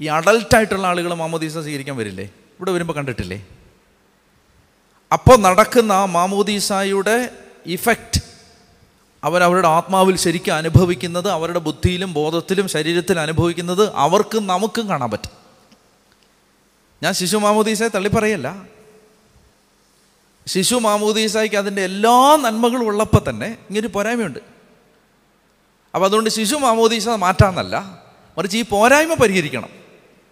ഈ 0.00 0.06
അഡൽട്ടായിട്ടുള്ള 0.06 0.86
ആളുകൾ 0.86 1.14
മാമോദീസ 1.14 1.52
സ്വീകരിക്കാൻ 1.52 1.96
വരില്ലേ? 1.96 2.24
ഇവിടെ 2.24 2.70
വരുമ്പോൾ 2.70 2.92
കണ്ടിട്ടില്ലേ? 2.92 3.46
അപ്പോൾ 5.12 5.36
നടക്കുന്ന 5.36 5.92
ആ 5.92 6.04
മാമോദീസായുടെ 6.04 7.30
ഇഫക്റ്റ് 7.66 8.20
അവരവരുടെ 9.24 9.68
ആത്മാവിൽ 9.68 10.16
ശരിക്കും 10.16 10.54
അനുഭവിക്കുന്നത് 10.54 11.28
അവരുടെ 11.28 11.58
ബുദ്ധിയിലും 11.58 12.12
ബോധത്തിലും 12.12 12.68
ശരീരത്തിലും 12.68 13.20
അനുഭവിക്കുന്നത് 13.20 13.92
അവർക്കും 13.94 14.46
നമുക്കും 14.46 14.88
കാണാൻ 14.88 15.10
പറ്റും. 15.10 15.30
ഞാൻ 17.02 17.14
ശിശു 17.14 17.36
മാമോദീസയെ 17.36 17.88
തള്ളിപ്പറയല്ല. 17.88 18.66
ശിശു 20.46 20.74
മാമോദീസായിക്ക് 20.74 21.56
അതിന്റെ 21.56 21.82
എല്ലാ 21.82 22.36
നന്മകളും 22.36 22.86
ഉള്ളപ്പോൾ 22.86 23.30
തന്നെ 23.30 23.46
ഇങ്ങനൊരു 23.46 23.86
പോരായ്മയുണ്ട്. 23.86 24.38
അപ്പോൾ 25.94 26.06
അതുകൊണ്ട് 26.06 26.30
ശിശു 26.30 26.56
മാമോദീസ 26.56 27.08
മാറ്റാമെന്നല്ല 27.08 28.02
മറിച്ച് 28.38 28.58
ഈ 28.58 28.62
പോരായ്മ 28.62 29.14
പരിഹരിക്കണം. 29.14 29.68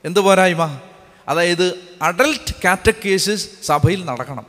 എന്ത് 0.05 0.21
പോരായ്മ? 0.21 0.79
അതായത് 1.29 1.81
അഡൽട്ട് 2.03 2.55
കാറ്റക്കേസസ് 2.65 3.49
സഭയിൽ 3.63 4.05
നടക്കണം. 4.05 4.47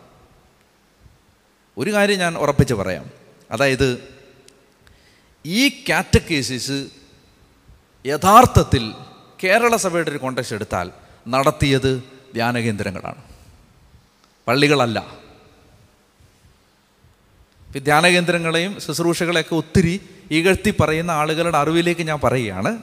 ഒരു 1.77 1.93
കാര്യം 1.93 2.19
ഞാൻ 2.19 2.37
ഉറപ്പിച്ച് 2.37 2.73
പറയാം. 2.73 3.09
അതായത് 3.51 4.03
ഈ 5.45 5.69
കാറ്റക്കേസസ് 5.69 6.85
യഥാർത്ഥത്തിൽ 8.05 8.93
കേരള 9.43 9.75
സഭയുടെ 9.75 10.09
ഒരു 10.09 10.17
കോണ്ടക്സ്റ്റ് 10.17 10.55
എടുത്താൽ 10.55 10.91
നടത്തിയത് 11.27 12.03
ധ്യാനകേന്ദ്രങ്ങളാണ്. 12.33 13.23
പള്ളികളല്ല. 14.47 15.20
ഇപ്പം 17.71 17.83
ധ്യാനകേന്ദ്രങ്ങളെയും 17.83 18.81
ശുശ്രൂഷകളെയൊക്കെ 18.81 19.55
ഒത്തിരി 19.55 20.01
ഇകഴ്ത്തി 20.31 20.73
പറയുന്ന 20.79 21.11
ആളുകളുടെ 21.11 21.57
അറിവിലേക്ക് 21.57 22.01
ഞാൻ 22.01 22.19
പറയുകയാണ്. 22.23 22.77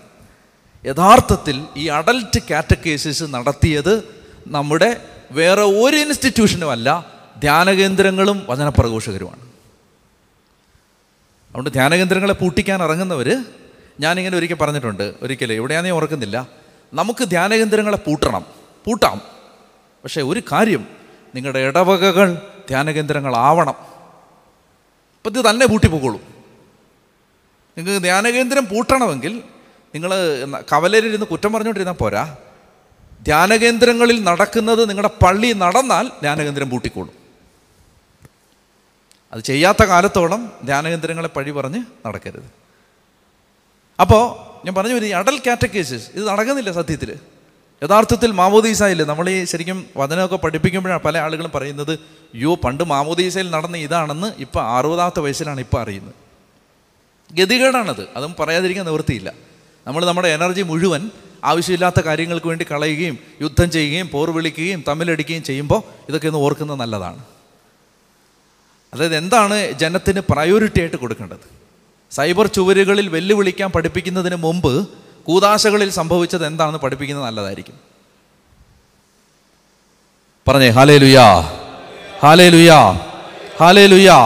യഥാർത്ഥത്തിൽ 0.86 1.64
ഈ 1.76 1.88
അഡൽട്ട് 1.88 2.40
കാറ്റഗേസിസ് 2.50 3.24
നടത്തിയത് 3.24 4.02
നമ്മുടെ 4.46 5.04
വേറെ 5.30 5.62
ഒരു 5.62 5.96
ഇൻസ്റ്റിറ്റ്യൂഷനും 5.96 6.70
അല്ല 6.70 7.06
ധ്യാനകേന്ദ്രങ്ങളും 7.38 8.46
വചനപ്രഘോഷകരുമാണ്. 8.48 9.40
അതുകൊണ്ട് 11.50 11.70
ധ്യാനകേന്ദ്രങ്ങളെ 11.70 12.34
പൂട്ടിക്കാൻ 12.34 12.82
ഇറങ്ങുന്നവർ 12.82 13.44
ഞാനിങ്ങനെ 14.00 14.36
ഒരിക്കൽ 14.36 14.54
പറഞ്ഞിട്ടുണ്ട് 14.54 15.14
ഒരിക്കലും 15.22 15.54
എവിടെയാണെന്ന് 15.54 15.94
ഓർക്കുന്നില്ല. 15.94 16.48
നമുക്ക് 16.94 17.24
ധ്യാനകേന്ദ്രങ്ങളെ 17.24 17.96
പൂട്ടണം. 17.96 18.44
പൂട്ടാം. 18.84 19.20
പക്ഷേ 20.04 20.22
ഒരു 20.22 20.42
കാര്യം 20.52 20.86
നിങ്ങളുടെ 21.34 21.58
ഇടവകകൾ 21.58 22.34
ധ്യാനകേന്ദ്രങ്ങളാവണം 22.68 23.87
അപ്പം 25.28 25.40
ഇത് 25.40 25.46
തന്നെ 25.50 25.66
പൂട്ടിപ്പോക്കോളൂ 25.66 26.18
നിങ്ങൾക്ക് 27.76 28.02
ധ്യാനകേന്ദ്രം 28.02 28.64
പൂട്ടണമെങ്കിൽ 28.64 29.42
നിങ്ങൾ 29.94 30.10
കവലരിരുന്ന് 30.72 31.26
കുറ്റം 31.26 31.52
പറഞ്ഞുകൊണ്ടിരുന്നാൽ 31.52 31.94
പോരാ. 31.94 32.36
ധ്യാനകേന്ദ്രങ്ങളിൽ 33.22 34.24
നടക്കുന്നത് 34.24 34.90
നിങ്ങളുടെ 34.90 35.24
പള്ളി 35.24 35.52
നടന്നാൽ 35.52 36.08
ധ്യാനകേന്ദ്രം 36.08 36.70
പൂട്ടിക്കോളും. 36.70 37.12
അത് 39.32 39.40
ചെയ്യാത്ത 39.40 39.84
കാലത്തോളം 39.84 40.52
ധ്യാനകേന്ദ്രങ്ങളെ 40.64 41.28
പഴി 41.28 41.50
പറഞ്ഞ് 41.50 41.80
നടക്കരുത്. 42.06 42.48
അപ്പോൾ 44.00 44.24
ഞാൻ 44.66 44.74
പറഞ്ഞു 44.74 44.94
വരും 44.94 45.16
അടൽ 45.16 45.38
കാറ്റഗേസസ് 45.46 46.10
ഇത് 46.14 46.28
നടക്കുന്നില്ല 46.28 46.72
സത്യത്തിൽ 46.72 47.16
യഥാർത്ഥത്തിൽ 47.82 48.30
മാമോദീസയിൽ 48.30 49.04
നമ്മൾ 49.04 49.30
ഈ 49.30 49.44
ശരിക്കും 49.44 49.86
വചനമൊക്കെ 49.96 50.36
പഠിപ്പിക്കുമ്പോഴാണ് 50.36 51.00
പല 51.00 51.18
ആളുകളും 51.18 51.50
പറയുന്നത് 51.54 51.98
യോ 52.34 52.54
പണ്ട് 52.54 52.84
മാമോദീസയിൽ 52.84 53.50
നടന്ന 53.50 53.76
ഇതാണെന്ന് 53.76 54.32
ഇപ്പം 54.38 54.76
അറുപതാമത്തെ 54.76 55.20
വയസ്സിലാണ് 55.20 55.60
ഇപ്പം 55.60 55.80
അറിയുന്നത്. 55.80 56.14
ഗതികേടാണത്. 57.34 58.08
അതും 58.16 58.34
പറയാതിരിക്കാൻ 58.40 58.86
നിവൃത്തിയില്ല. 58.86 59.34
നമ്മൾ 59.86 60.04
നമ്മുടെ 60.04 60.28
എനർജി 60.28 60.62
മുഴുവൻ 60.62 61.10
ആവശ്യമില്ലാത്ത 61.44 62.00
കാര്യങ്ങൾക്ക് 62.00 62.46
വേണ്ടി 62.46 62.66
കളയുകയും 62.70 63.18
യുദ്ധം 63.42 63.70
ചെയ്യുകയും 63.70 64.08
പോർ 64.08 64.30
വിളിക്കുകയും 64.30 64.84
തമ്മിലടിക്കുകയും 64.88 65.42
ചെയ്യുമ്പോൾ 65.42 65.82
ഇതൊക്കെ 66.08 66.26
ഒന്ന് 66.26 66.38
ഓർക്കുന്നത് 66.38 66.80
നല്ലതാണ്. 66.80 67.24
അതായത് 68.94 69.16
എന്താണ് 69.16 69.72
ജനത്തിന് 69.72 70.20
പ്രയോറിറ്റി 70.20 70.80
ആയിട്ട് 70.80 70.96
കൊടുക്കേണ്ടത്? 70.96 71.58
സൈബർ 72.10 72.46
ചുവരുകളിൽ 72.46 73.08
വെല്ലുവിളിക്കാൻ 73.08 73.70
പഠിപ്പിക്കുന്നതിന് 73.70 74.36
മുമ്പ് 74.36 74.88
കൂതാശകളിൽ 75.28 75.90
സംഭവിച്ചത് 75.90 76.46
എന്താണെന്ന് 76.46 76.78
പഠിപ്പിക്കുന്നത് 76.78 77.26
നല്ലതായിരിക്കും. 77.26 77.80
പറഞ്ഞേ 80.48 80.68
ഹാലേ 80.68 80.98
ലുയാ 80.98 81.40
ഹാലേ 82.22 82.48
ലുയാ 82.48 82.92
ഹാലേ 83.60 83.86
ലുയാ 83.86 84.16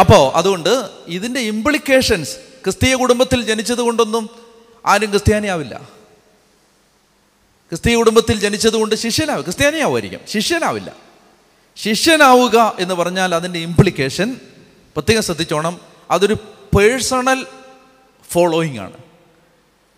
അപ്പോൾ 0.00 0.36
അതുകൊണ്ട് 0.36 0.90
ഇതിന്റെ 1.06 1.40
ഇംപ്ലിക്കേഷൻസ് 1.40 2.36
ക്രിസ്തീയ 2.36 2.94
കുടുംബത്തിൽ 2.94 3.42
ജനിച്ചത് 3.42 3.78
കൊണ്ടൊന്നും 3.78 4.30
ആരും 4.86 5.10
ക്രിസ്ത്യാനിയാവില്ല. 5.10 5.76
ക്രിസ്തീയ 7.68 7.96
കുടുംബത്തിൽ 7.96 8.40
ജനിച്ചതുകൊണ്ട് 8.40 8.94
ശിഷ്യനാവും 8.94 9.42
ക്രിസ്ത്യാനിയാവുമായിരിക്കും 9.42 10.20
ശിഷ്യനാവില്ല. 10.28 10.92
ശിഷ്യനാവുക 11.76 12.72
എന്ന് 12.78 12.94
പറഞ്ഞാൽ 12.94 13.34
അതിന്റെ 13.34 13.58
ഇംപ്ലിക്കേഷൻ 13.58 14.36
പ്രത്യേകം 14.94 15.22
ശ്രദ്ധിച്ചോണം 15.22 15.80
അതൊരു 16.10 16.34
പേഴ്സണൽ 16.78 17.46
ഫോളോയിങ് 18.30 18.78
ആണ്. 18.78 19.05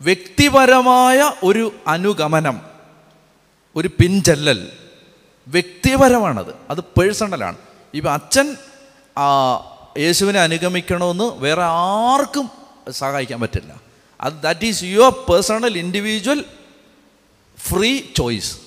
വ്യക്തിപരമായ 0.02 1.32
ഒരു 1.42 1.74
അനുഗമനം 1.86 2.60
ഒരു 3.76 3.88
പിൻചെല്ലൽ 3.88 4.72
വ്യക്തിപരമാണത്. 5.48 6.54
അത് 6.70 6.80
പേഴ്സണലാണ് 6.80 7.56
ഇപ്പം 7.94 8.12
അച്ഛൻ 8.12 8.56
യേശുവിനെ 9.98 10.40
അനുഗമിക്കണമെന്ന് 10.40 11.24
വേറെ 11.24 11.62
ആർക്കും 11.62 12.50
സഹായിക്കാൻ 12.90 13.40
പറ്റില്ല. 13.40 13.80
അത് 14.20 14.32
that 14.42 14.64
is 14.64 14.84
your 14.84 15.10
personal 15.10 15.78
individual 15.78 16.44
free 17.58 18.00
choice 18.16 18.58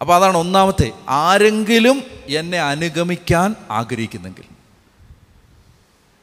അപ്പോൾ 0.00 0.14
അതാണ് 0.16 0.36
ഒന്നാമത്തെ. 0.36 0.92
ആരെങ്കിലും 1.08 2.02
എന്നെ 2.26 2.58
അനുഗമിക്കാൻ 2.60 3.56
ആഗ്രഹിക്കുന്നെങ്കിൽ. 3.70 4.49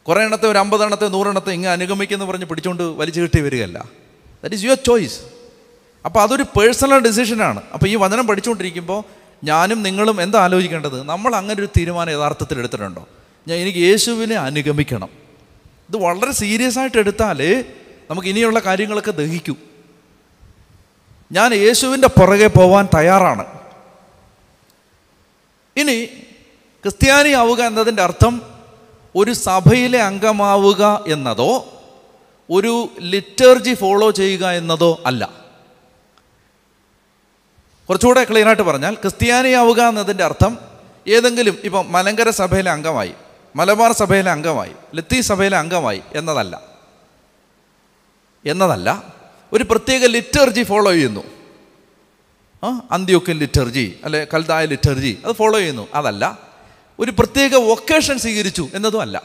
കുറേ 0.08 0.24
എണ്ണത്തെ 0.24 0.48
ഒരു 0.48 0.58
അമ്പതെണ്ണത്തെ 0.58 1.08
നൂറെണ്ണത്തെ 1.08 1.52
ഇങ്ങനെ 1.52 1.72
അനുഗമിക്കുന്നു 1.72 2.26
പറഞ്ഞ് 2.26 2.46
പിടിച്ചുകൊണ്ട് 2.46 2.84
വലിച്ചു 2.84 3.22
കിട്ടി 3.22 3.40
വരികയല്ല. 3.40 3.80
ദാറ്റ് 4.44 4.56
ഈസ് 4.56 4.64
യുവർ 4.64 4.78
ചോയ്സ് 4.86 5.20
അപ്പോൾ 6.06 6.22
അതൊരു 6.22 6.44
പേഴ്സണൽ 6.44 7.00
ഡിസിഷനാണ് 7.00 7.62
അപ്പോൾ 7.74 7.88
ഈ 7.88 7.96
വചനം 7.96 8.28
പഠിച്ചുകൊണ്ടിരിക്കുമ്പോൾ 8.28 9.04
ഞാനും 9.44 9.84
നിങ്ങളും 9.84 10.22
എന്താ 10.22 10.40
ആലോചിക്കേണ്ടത്? 10.40 11.04
നമ്മൾ 11.04 11.36
അങ്ങനെ 11.36 11.60
ഒരു 11.60 11.70
തീരുമാനം 11.78 12.14
യഥാർത്ഥത്തിൽ 12.14 12.60
എടുത്തിട്ടുണ്ടോ? 12.60 13.08
ഞാൻ 13.48 13.58
എനിക്ക് 13.58 13.80
യേശുവിനെ 13.80 14.36
അനുഗമിക്കണം. 14.36 15.10
ഇത് 15.90 15.98
വളരെ 15.98 16.32
സീരിയസ് 16.32 16.80
ആയിട്ട് 16.80 16.98
എടുത്താലേ 16.98 17.64
നമുക്ക് 18.10 18.28
ഇനിയുള്ള 18.28 18.60
കാര്യങ്ങളൊക്കെ 18.60 19.12
ദഹിക്കൂ. 19.12 19.56
ഞാൻ 21.32 21.54
യേശുവിന്റെ 21.54 22.08
പുറകെ 22.08 22.48
പോവാൻ 22.48 22.88
തയ്യാറാണ്. 22.96 23.46
ഇനി 25.78 26.06
ക്രിസ്ത്യാനി 26.84 27.30
ആവുക 27.30 27.62
എന്നതിന്റെ 27.62 28.04
അർത്ഥം 28.04 28.57
ഒരു 29.18 29.34
സഭയിലെ 29.34 30.02
അംഗമാവുക 30.02 31.04
എന്നതോ 31.08 31.66
ഒരു 32.50 32.90
ലിറ്റർജി 33.00 33.74
ഫോളോ 33.74 34.12
ചെയ്യുക 34.12 34.46
എന്നതോ 34.52 35.04
അല്ല. 35.06 35.48
കുറച്ചുകൂടെ 37.90 38.24
ക്ലിയറായിട്ട് 38.24 38.64
പറഞ്ഞാൽ 38.64 38.94
ക്രിസ്ത്യാനിയാവുക 38.96 39.82
എന്നതിന്റെ 39.82 40.24
അർത്ഥം 40.24 40.58
ഏതെങ്കിലും 41.08 41.58
ഇപ്പം 41.64 41.92
മലങ്കര 41.92 42.30
സഭയിലെ 42.30 42.72
അംഗമായി 42.72 43.14
മലബാർ 43.56 43.92
സഭയിലെ 43.92 44.32
അംഗമായി 44.32 44.72
ലത്തി 44.96 45.22
സഭയിലെ 45.22 45.58
അംഗമായി 45.58 46.02
എന്നതല്ല. 46.16 46.62
എന്നതല്ല 48.46 49.14
ഒരു 49.54 49.64
പ്രത്യേക 49.64 50.06
ലിറ്റർജി 50.06 50.64
ഫോളോ 50.64 50.92
ചെയ്യുന്നു. 50.92 51.24
ആ 52.64 52.82
അന്ത്യോക്യൻ 52.92 53.38
ലിറ്റർജി 53.38 54.00
അല്ലെ 54.04 54.28
കൽതായ 54.34 54.66
ലിറ്റർജി 54.66 55.18
അത് 55.26 55.36
ഫോളോ 55.36 55.60
ചെയ്യുന്നു. 55.60 55.88
അതല്ല 55.94 56.47
ഒരു 57.00 57.12
പ്രത്യേക 57.12 57.56
വൊക്കേഷൻ 57.56 58.18
സ്വീകരിച്ചു 58.18 58.68
എന്നതും 58.74 59.02
അല്ല 59.02 59.24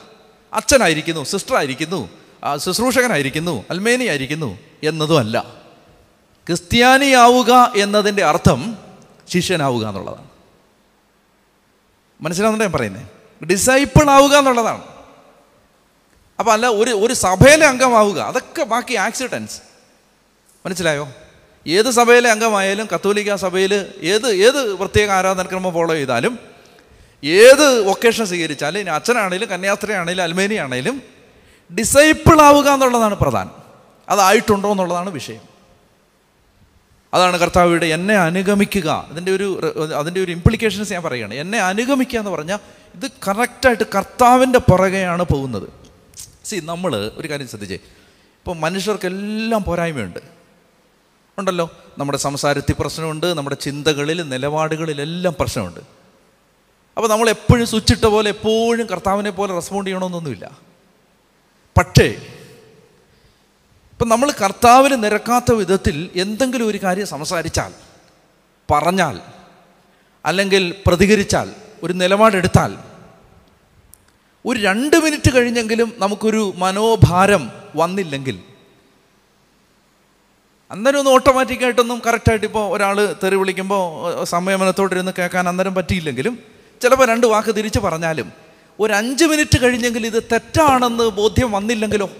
അച്ഛനായിരിക്കുന്നു 0.53 2.09
ആ, 2.45 2.57
ശുശ്രൂഷകനായിരിക്കുന്നു 2.57 3.65
അൽമേനി 3.71 4.05
ആയിരിക്കുന്നു 4.05 4.59
എന്നതും 4.83 5.19
അല്ല 5.19 5.39
ക്രിസ്ത്യാനിയാവുക 6.47 7.73
എന്നതിന്റെ 7.77 8.25
അർത്ഥം 8.25 8.79
ശിഷ്യനാവുക 9.29 9.89
എന്നുള്ളതാണ്. 9.89 10.29
മനസ്സിലാവുന്നുണ്ട് 12.21 12.65
ഞാൻ 12.65 12.73
പറയുന്നത് 12.73 13.47
ഡിസൈപ്പിൾ 13.47 14.11
ആവുക 14.11 14.37
എന്നുള്ളതാണ്. 14.37 14.83
അപ്പം 16.39 16.53
അല്ല 16.53 16.67
ഒരു 16.67 16.91
ഒരു 16.91 17.15
സഭയിലെ 17.15 17.67
അംഗമാവുക 17.67 18.19
അതൊക്കെ 18.19 18.63
ബാക്കി 18.63 18.95
ആക്സിഡൻസ്. 18.95 19.61
മനസ്സിലായോ? 20.67 21.09
ഏത് 21.67 21.91
സഭയിലെ 21.91 22.31
അംഗമായാലും 22.31 22.89
കത്തോലിക്ക 22.95 23.35
സഭയിൽ 23.35 23.75
ഏത് 24.03 24.29
ഏത് 24.29 24.75
പ്രത്യേക 24.75 25.11
ആരാധനക്രമം 25.11 25.73
ഫോളോ 25.73 25.95
ചെയ്താലും 25.95 26.39
ഏത് 27.25 27.81
വൊക്കേഷൻ 27.87 28.27
സ്വീകരിച്ചാലും 28.27 28.81
ഇനി 28.81 28.91
അച്ഛനാണേലും 28.91 29.49
കന്യാസ്ത്രീയാണേലും 29.49 30.23
അൽമേനി 30.23 30.55
ആണേലും 30.55 31.03
ഡിസൈപ്പിൾ 31.79 32.41
ആവുക 32.41 32.69
എന്നുള്ളതാണ് 32.69 33.15
പ്രധാനം. 33.15 33.51
അതായിട്ടുണ്ടോ 34.09 34.71
എന്നുള്ളതാണ് 34.71 35.11
വിഷയം. 35.11 35.41
അതാണ് 37.15 37.37
കർത്താവിയുടെ 37.37 37.87
എന്നെ 37.87 38.15
അനുഗമിക്കുക. 38.15 39.09
അതിന്റെ 39.11 39.33
ഒരു 39.33 39.75
അതിന്റെ 39.97 40.23
ഒരു 40.23 40.33
ഇംപ്ലിക്കേഷൻസ് 40.33 40.93
ഞാൻ 40.93 41.03
പറയുകയാണ്. 41.03 41.35
എന്നെ 41.35 41.61
അനുഗമിക്കുക 41.61 42.19
എന്ന് 42.19 42.31
പറഞ്ഞാൽ 42.31 42.59
ഇത് 42.95 43.11
കറക്റ്റായിട്ട് 43.29 43.83
കർത്താവിന്റെ 43.95 44.59
പുറകെയാണ് 44.59 45.23
പോകുന്നത്. 45.23 45.69
സി 46.45 46.57
നമ്മൾ 46.65 47.13
ഒരു 47.17 47.31
കാര്യം 47.31 47.49
ശ്രദ്ധിച്ചേ. 47.49 47.77
ഇപ്പോൾ 47.77 48.57
മനുഷ്യർക്കെല്ലാം 48.57 49.65
പോരായ്മയുണ്ട്. 49.65 50.19
ഉണ്ടല്ലോ? 51.39 51.71
നമ്മുടെ 51.99 52.19
സംസാരത്തിൽ 52.19 52.75
പ്രശ്നമുണ്ട് 52.79 53.27
നമ്മുടെ 53.27 53.57
ചിന്തകളിൽ 53.57 54.29
നിലപാടുകളിലെല്ലാം 54.29 55.35
പ്രശ്നമുണ്ട്. 55.41 56.02
അപ്പോൾ 56.97 57.09
നമ്മൾ 57.09 57.31
എപ്പോഴും 57.31 57.67
സ്വിച്ചിട്ട 57.67 58.05
പോലെ 58.05 58.31
എപ്പോഴും 58.31 58.87
കർത്താവിനെ 58.87 59.31
പോലെ 59.31 59.55
റെസ്പോണ്ട് 59.55 59.91
ചെയ്യണമെന്നൊന്നുമില്ല. 59.91 60.51
പക്ഷേ 61.79 62.07
ഇപ്പം 63.93 64.09
നമ്മൾ 64.09 64.31
കർത്താവിന് 64.31 65.05
നിരക്കാത്ത 65.05 65.53
വിധത്തിൽ 65.53 66.11
എന്തെങ്കിലും 66.15 66.69
ഒരു 66.69 66.79
കാര്യം 66.83 67.07
സംസാരിച്ചാൽ 67.07 67.73
പറഞ്ഞാൽ 68.71 69.21
അല്ലെങ്കിൽ 70.25 70.75
പ്രതികരിച്ചാൽ 70.87 71.49
ഒരു 71.83 71.93
നിലപാടെടുത്താൽ 71.93 72.79
ഒരു 74.47 74.61
രണ്ട് 74.61 74.97
മിനിറ്റ് 74.97 75.35
കഴിഞ്ഞെങ്കിലും 75.35 75.93
നമുക്കൊരു 75.99 76.53
മനോഭാരം 76.57 77.51
വന്നില്ലെങ്കിൽ 77.77 78.43
അന്നേരം 80.71 80.99
ഒന്ന് 80.99 81.11
ഓട്ടോമാറ്റിക്കായിട്ടൊന്നും 81.11 82.03
കറക്റ്റായിട്ട് 82.07 82.47
ഇപ്പോൾ 82.47 82.75
ഒരാൾ 82.75 83.15
തെറി 83.23 83.35
വിളിക്കുമ്പോൾ 83.35 84.25
സംയമനത്തോടിരുന്ന് 84.25 85.13
കേൾക്കാൻ 85.19 85.49
അന്നേരം 85.49 85.75
പറ്റിയില്ലെങ്കിലും 85.75 86.39
ചിലപ്പോൾ 86.83 87.09
രണ്ട് 87.09 87.27
വാക്ക് 87.27 87.57
തിരിച്ച് 87.57 87.79
പറഞ്ഞാലും 87.79 88.33
ഒരു 88.81 88.93
അഞ്ച് 88.93 89.25
മിനിറ്റ് 89.25 89.63
കഴിഞ്ഞെങ്കിൽ 89.63 90.07
ഇത് 90.07 90.23
തെറ്റാണെന്ന് 90.23 91.09
ബോധ്യം 91.09 91.53
വന്നില്ലെങ്കിലോ? 91.53 92.11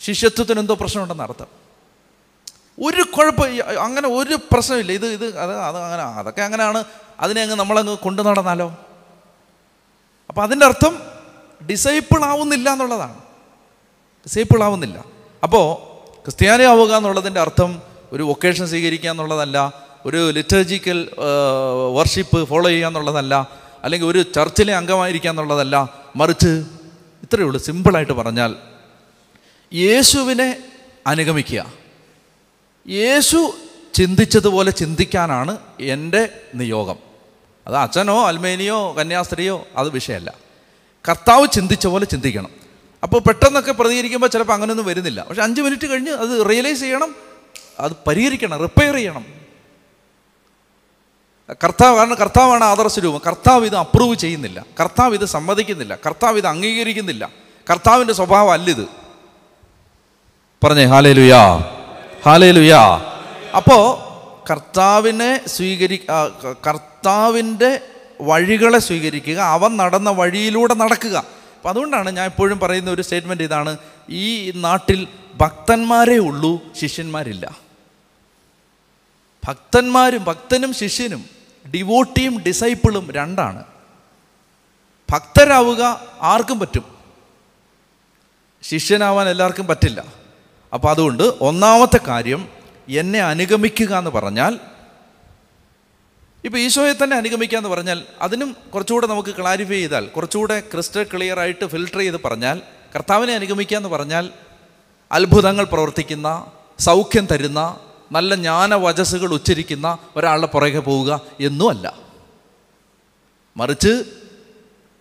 ശിഷ്യത്വത്തിന് 0.00 0.60
എന്തോ 0.60 0.74
പ്രശ്നമുണ്ടെന്ന് 0.74 1.22
അർത്ഥം. 1.22 1.46
ഒരു 2.82 3.02
കുഴപ്പം 3.02 3.80
അങ്ങനെ 3.80 4.08
ഒരു 4.08 4.34
പ്രശ്നമില്ല. 4.34 4.92
ഇത് 4.92 5.06
ഇത് 5.06 5.38
അത് 5.38 5.56
അത് 5.56 5.76
അങ്ങനെ 5.76 6.02
അതൊക്കെ 6.02 6.42
അങ്ങനെയാണ്. 6.42 6.84
അതിനെ 7.20 7.42
അങ്ങ് 7.42 7.56
നമ്മളങ്ങ് 7.56 7.96
കൊണ്ടു 7.96 8.22
നടന്നാലോ? 8.22 8.76
അപ്പം 10.28 10.42
അതിന്റെ 10.42 10.66
അർത്ഥം 10.66 11.02
ഡിസൈപ്പിൾ 11.70 12.24
ആവുന്നില്ല 12.24 12.70
എന്നുള്ളതാണ്. 12.70 13.18
ഡിസൈപ്പിൾ 14.24 14.62
ആവുന്നില്ല. 14.62 15.04
അപ്പോൾ 15.42 15.74
ക്രിസ്ത്യാനി 16.22 16.62
ആവുക 16.62 16.96
എന്നുള്ളതിന്റെ 16.96 17.40
അർത്ഥം 17.40 17.82
ഒരു 18.12 18.22
വൊക്കേഷൻ 18.22 18.66
സ്വീകരിക്കുക 18.66 19.10
എന്നുള്ളതല്ല. 19.10 19.87
ഒരു 20.06 20.30
ലിറ്റർജിക്കൽ 20.30 21.08
വർഷിപ്പ് 21.92 22.48
ഫോളോ 22.48 22.68
ചെയ്യുക 22.68 22.86
എന്നുള്ളതല്ല 22.86 23.48
അല്ലെങ്കിൽ 23.84 24.06
ഒരു 24.06 24.22
ചർച്ചിലെ 24.22 24.76
അംഗമായിരിക്കുക 24.76 25.30
എന്നുള്ളതല്ല 25.30 25.88
മറിച്ച് 26.16 26.64
ഇത്രയേ 27.22 27.44
ഉള്ളൂ. 27.44 27.60
സിമ്പിളായിട്ട് 27.60 28.12
പറഞ്ഞാൽ 28.12 28.56
യേശുവിനെ 29.74 30.56
അനുഗമിക്കുക. 31.06 31.72
യേശു 32.88 33.54
ചിന്തിച്ചതുപോലെ 33.94 34.70
ചിന്തിക്കാനാണ് 34.70 35.58
എന്റെ 35.80 36.28
നിയോഗം. 36.54 36.96
അത് 37.66 37.76
അച്ഛനോ 37.76 38.26
അൽമേനിയോ 38.26 38.92
കന്യാസ്ത്രീയോ 38.92 39.66
അത് 39.76 39.88
വിഷയമല്ല. 39.88 40.34
കർത്താവ് 41.08 41.48
ചിന്തിച്ച 41.52 41.86
പോലെ 41.86 42.04
ചിന്തിക്കണം. 42.04 42.50
അപ്പോൾ 43.02 43.20
പെട്ടെന്നൊക്കെ 43.20 43.72
പ്രതികരിക്കുമ്പോൾ 43.72 44.26
ചിലപ്പോൾ 44.26 44.52
അങ്ങനെയൊന്നും 44.52 44.86
വരുന്നില്ല. 44.86 45.26
പക്ഷെ 45.28 45.42
അഞ്ച് 45.42 45.60
മിനിറ്റ് 45.60 45.86
കഴിഞ്ഞ് 45.86 46.10
അത് 46.10 46.50
റിയലൈസ് 46.50 46.80
ചെയ്യണം 46.80 47.14
അത് 47.80 47.92
പരിഹരിക്കണം 48.06 48.60
റിപ്പയർ 48.60 48.94
ചെയ്യണം. 48.94 49.37
കർത്താവ് 51.52 51.96
കാരണം 51.96 52.14
കർത്താവാണ് 52.14 52.64
ആദർശ 52.64 52.98
രൂപം. 52.98 53.20
കർത്താവ് 53.26 53.66
ഇത് 53.66 53.76
അപ്രൂവ് 53.76 54.16
ചെയ്യുന്നില്ല. 54.16 54.64
കർത്താവ് 54.80 55.14
ഇത് 55.14 55.24
സമ്മതിക്കുന്നില്ല. 55.24 55.98
കർത്താവ് 56.06 56.38
ഇത് 56.38 56.46
അംഗീകരിക്കുന്നില്ല. 56.46 57.28
കർത്താവിന്റെ 57.70 58.14
സ്വഭാവം 58.14 58.52
അല്ലിത് 58.52 58.86
പറഞ്ഞേ 60.64 60.84
ഹാലേ 60.84 61.12
ലുയാ 61.12 61.56
ഹാലേ 62.26 62.50
ലുയാ 62.50 62.82
അപ്പോൾ 63.56 64.08
കർത്താവിനെ 64.50 65.40
സ്വീകരി 65.46 66.00
കർത്താവിന്റെ 66.66 67.80
വഴികളെ 68.20 68.78
സ്വീകരിക്കുക 68.78 69.38
അവൻ 69.40 69.76
നടന്ന 69.76 70.10
വഴിയിലൂടെ 70.10 70.74
നടക്കുക. 70.74 71.16
അപ്പം 71.16 71.68
അതുകൊണ്ടാണ് 71.70 72.10
ഞാൻ 72.10 72.26
എപ്പോഴും 72.26 72.58
പറയുന്ന 72.58 72.90
ഒരു 72.90 73.02
സ്റ്റേറ്റ്മെന്റ് 73.02 73.42
ഇതാണ് 73.42 73.76
ഈ 74.10 74.50
നാട്ടിൽ 74.50 75.08
ഭക്തന്മാരേ 75.34 76.18
ഉള്ളൂ 76.18 76.60
ശിഷ്യന്മാരില്ല. 76.80 77.56
ഭക്തന്മാരും 79.48 80.24
ഭക്തനും 80.24 80.74
ശിഷ്യനും 80.74 81.37
ഡിവോട്ടിയും 81.74 82.42
ഡിസൈപ്പിളും 82.42 83.12
രണ്ടാണ്. 83.12 83.64
ഭക്തരാവുക 85.10 86.08
ആർക്കും 86.20 86.58
പറ്റും. 86.58 86.84
ശിഷ്യനാവാൻ 88.62 89.28
എല്ലാവർക്കും 89.28 89.66
പറ്റില്ല. 89.66 90.04
അപ്പോൾ 90.74 90.90
അതുകൊണ്ട് 90.90 91.22
ഒന്നാമത്തെ 91.22 92.00
കാര്യം 92.08 92.48
എന്നെ 92.88 93.20
അനുഗമിക്കുക 93.20 93.98
എന്ന് 93.98 94.10
പറഞ്ഞാൽ 94.10 94.58
ഇപ്പോൾ 96.44 96.58
ഈശോയെ 96.58 96.92
തന്നെ 96.92 97.16
അനുഗമിക്കുക 97.16 97.58
എന്ന് 97.58 97.70
പറഞ്ഞാൽ 97.70 98.02
അതിനും 98.20 98.56
കുറച്ചുകൂടെ 98.74 99.06
നമുക്ക് 99.06 99.34
ക്ലാരിഫൈ 99.38 99.74
ചെയ്താൽ 99.74 100.06
കുറച്ചുകൂടെ 100.06 100.60
ക്രിസ്റ്റൽ 100.60 101.02
ക്ലിയർ 101.02 101.40
ആയിട്ട് 101.40 101.66
ഫിൽട്ടർ 101.66 101.98
ചെയ്ത് 101.98 102.20
പറഞ്ഞാൽ 102.24 102.62
കർത്താവിനെ 102.94 103.34
അനുഗമിക്കുക 103.34 103.76
എന്ന് 103.76 103.88
പറഞ്ഞാൽ 103.88 104.30
അത്ഭുതങ്ങൾ 105.12 105.64
പ്രവർത്തിക്കുന്ന 105.64 106.46
സൗഖ്യം 106.78 107.26
തരുന്ന 107.26 107.78
നല്ല 108.12 108.34
ജ്ഞാനവചസ്സുകൾ 108.34 109.32
ഉച്ചരിക്കുന്ന 109.32 109.98
ഒരാളുടെ 110.16 110.46
പുറകെ 110.46 110.78
പോവുക 110.78 111.20
എന്നുമല്ല. 111.40 111.96
മറിച്ച് 113.56 114.04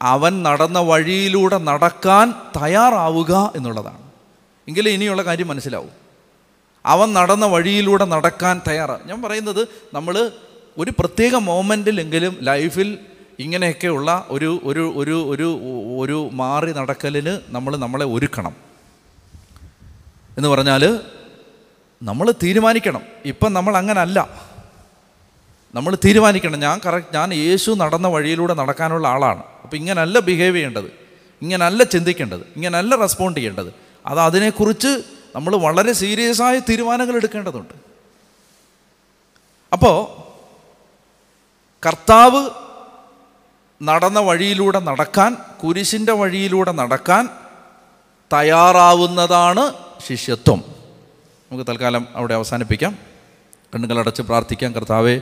അവൻ 0.02 0.44
നടന്ന 0.44 0.80
വഴിയിലൂടെ 0.80 1.58
നടക്കാൻ 1.58 2.34
തയ്യാറാവുക 2.62 3.54
എന്നുള്ളതാണ്. 3.56 4.02
എങ്കിലും 4.68 4.90
ഇനിയുള്ള 4.90 5.22
കാര്യം 5.22 5.48
മനസ്സിലാവും. 5.48 5.90
അവൻ 6.86 7.14
നടന്ന 7.14 7.46
വഴിയിലൂടെ 7.46 8.06
നടക്കാൻ 8.06 8.62
തയ്യാറാണ് 8.68 9.08
ഞാൻ 9.08 9.22
പറയുന്നത് 9.22 9.68
നമ്മൾ 9.94 10.32
ഒരു 10.78 10.92
പ്രത്യേക 11.00 11.36
മോമെന്റിലെങ്കിലും 11.36 12.38
ലൈഫിൽ 12.42 12.98
ഇങ്ങനെയൊക്കെയുള്ള 13.40 14.26
ഒരു 14.30 14.62
ഒരു 14.64 14.94
ഒരു 14.96 15.30
ഒരു 15.30 15.60
ഒരു 16.00 16.30
മാറി 16.34 16.72
നടക്കലിന് 16.72 17.40
നമ്മൾ 17.48 17.78
നമ്മളെ 17.78 18.06
ഒരുക്കണം. 18.06 18.56
എന്ന് 20.38 20.50
പറഞ്ഞാൽ 20.50 21.00
നമ്മൾ 22.04 22.32
തീരുമാനിക്കണം. 22.44 23.02
ഇപ്പം 23.26 23.54
നമ്മൾ 23.54 23.78
അങ്ങനല്ല. 23.78 24.30
നമ്മൾ 25.76 25.98
തീരുമാനിക്കണം. 26.06 26.60
ഞാൻ 26.60 26.82
കറക്റ്റ് 26.86 27.16
ഞാൻ 27.16 27.34
യേശു 27.34 27.72
നടന്ന 27.72 28.08
വഴിയിലൂടെ 28.08 28.54
നടക്കാനുള്ള 28.54 29.08
ആളാണ്. 29.08 29.44
അപ്പോൾ 29.64 29.76
ഇങ്ങനല്ല 29.76 30.20
ബിഹേവ് 30.20 30.56
ചെയ്യേണ്ടത്. 30.56 30.92
ഇങ്ങനല്ല 31.42 31.84
ചിന്തിക്കേണ്ടത്. 31.84 32.40
ഇങ്ങനല്ല 32.56 32.96
റെസ്പോണ്ട് 32.96 33.38
ചെയ്യേണ്ടത്. 33.38 33.74
അത് 34.06 34.20
അതിനെക്കുറിച്ച് 34.20 35.04
നമ്മൾ 35.36 35.56
വളരെ 35.56 35.94
സീരിയസ് 35.94 36.42
ആയ 36.42 36.60
തീരുമാനങ്ങൾ 36.60 37.16
എടുക്കേണ്ടതുണ്ട്. 37.16 37.74
അപ്പോൾ 39.74 40.28
കർത്താവ് 41.86 42.50
നടന്ന 43.84 44.20
വഴിയിലൂടെ 44.20 44.80
നടക്കാൻ 44.80 45.38
കുരിശിന്റെ 45.64 46.12
വഴിയിലൂടെ 46.12 46.72
നടക്കാൻ 46.72 47.30
തയ്യാറാവുന്നതാണ് 48.34 49.74
ശിഷ്യത്വം. 50.08 50.77
നമുക്ക് 51.52 51.70
തൽക്കാലം 51.70 52.08
അവിടെ 52.16 52.34
അവസാനിപ്പിക്കാം. 52.34 52.98
കണ്ണുകളടച്ച് 53.76 54.22
പ്രാർത്ഥിക്കാം 54.22 54.76
കർത്താവെ. 54.76 55.22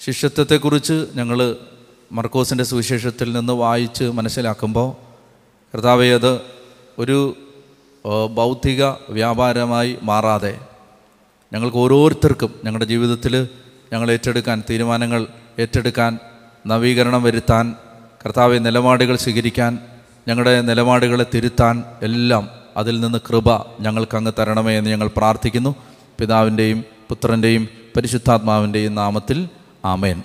ശിഷ്യത്വത്തെക്കുറിച്ച് 0.00 1.06
ഞങ്ങൾ 1.14 1.56
മർക്കോസിന്റെ 2.12 2.64
സുവിശേഷത്തിൽ 2.64 3.32
നിന്ന് 3.32 3.52
വായിച്ച് 3.52 4.04
മനസ്സിലാക്കുമ്പോൾ 4.04 4.92
കർത്താവെ 5.74 6.06
അത് 6.06 6.40
ഒരു 6.98 7.36
ഭൗതിക 8.34 8.84
വ്യാപാരമായി 8.84 9.98
മാറാതെ 10.02 10.60
ഞങ്ങൾക്ക് 11.52 11.76
ഓരോരുത്തർക്കും 11.76 12.54
ഞങ്ങളുടെ 12.64 12.84
ജീവിതത്തിൽ 12.84 13.48
ഞങ്ങൾ 13.92 14.10
ഏറ്റെടുക്കാൻ 14.10 14.62
തീരുമാനങ്ങൾ 14.70 15.26
ഏറ്റെടുക്കാൻ 15.58 16.18
നവീകരണം 16.66 17.22
വരുത്താൻ 17.22 17.74
കർത്താവെ 18.24 18.58
നിലപാടുകൾ 18.58 19.16
സ്വീകരിക്കാൻ 19.16 19.78
ഞങ്ങളുടെ 20.28 20.60
നിലപാടുകളെ 20.60 21.26
തിരുത്താൻ 21.34 21.84
എല്ലാം 22.02 22.48
അതിൽ 22.78 23.00
നിന്ന് 23.00 23.18
കൃപ 23.18 23.48
ഞങ്ങൾക്ക് 23.80 24.16
അങ്ങ് 24.16 24.32
തരണമേ 24.38 24.78
എന്ന് 24.78 24.90
ഞങ്ങൾ 24.90 25.10
പ്രാർത്ഥിക്കുന്നു. 25.16 25.74
പിതാവിന്റെയും 26.18 26.84
പുത്രന്റെയും 27.08 27.68
പരിശുദ്ധാത്മാവിന്റെയും 27.96 28.94
നാമത്തിൽ 28.94 29.48
ആമേൻ. 29.84 30.22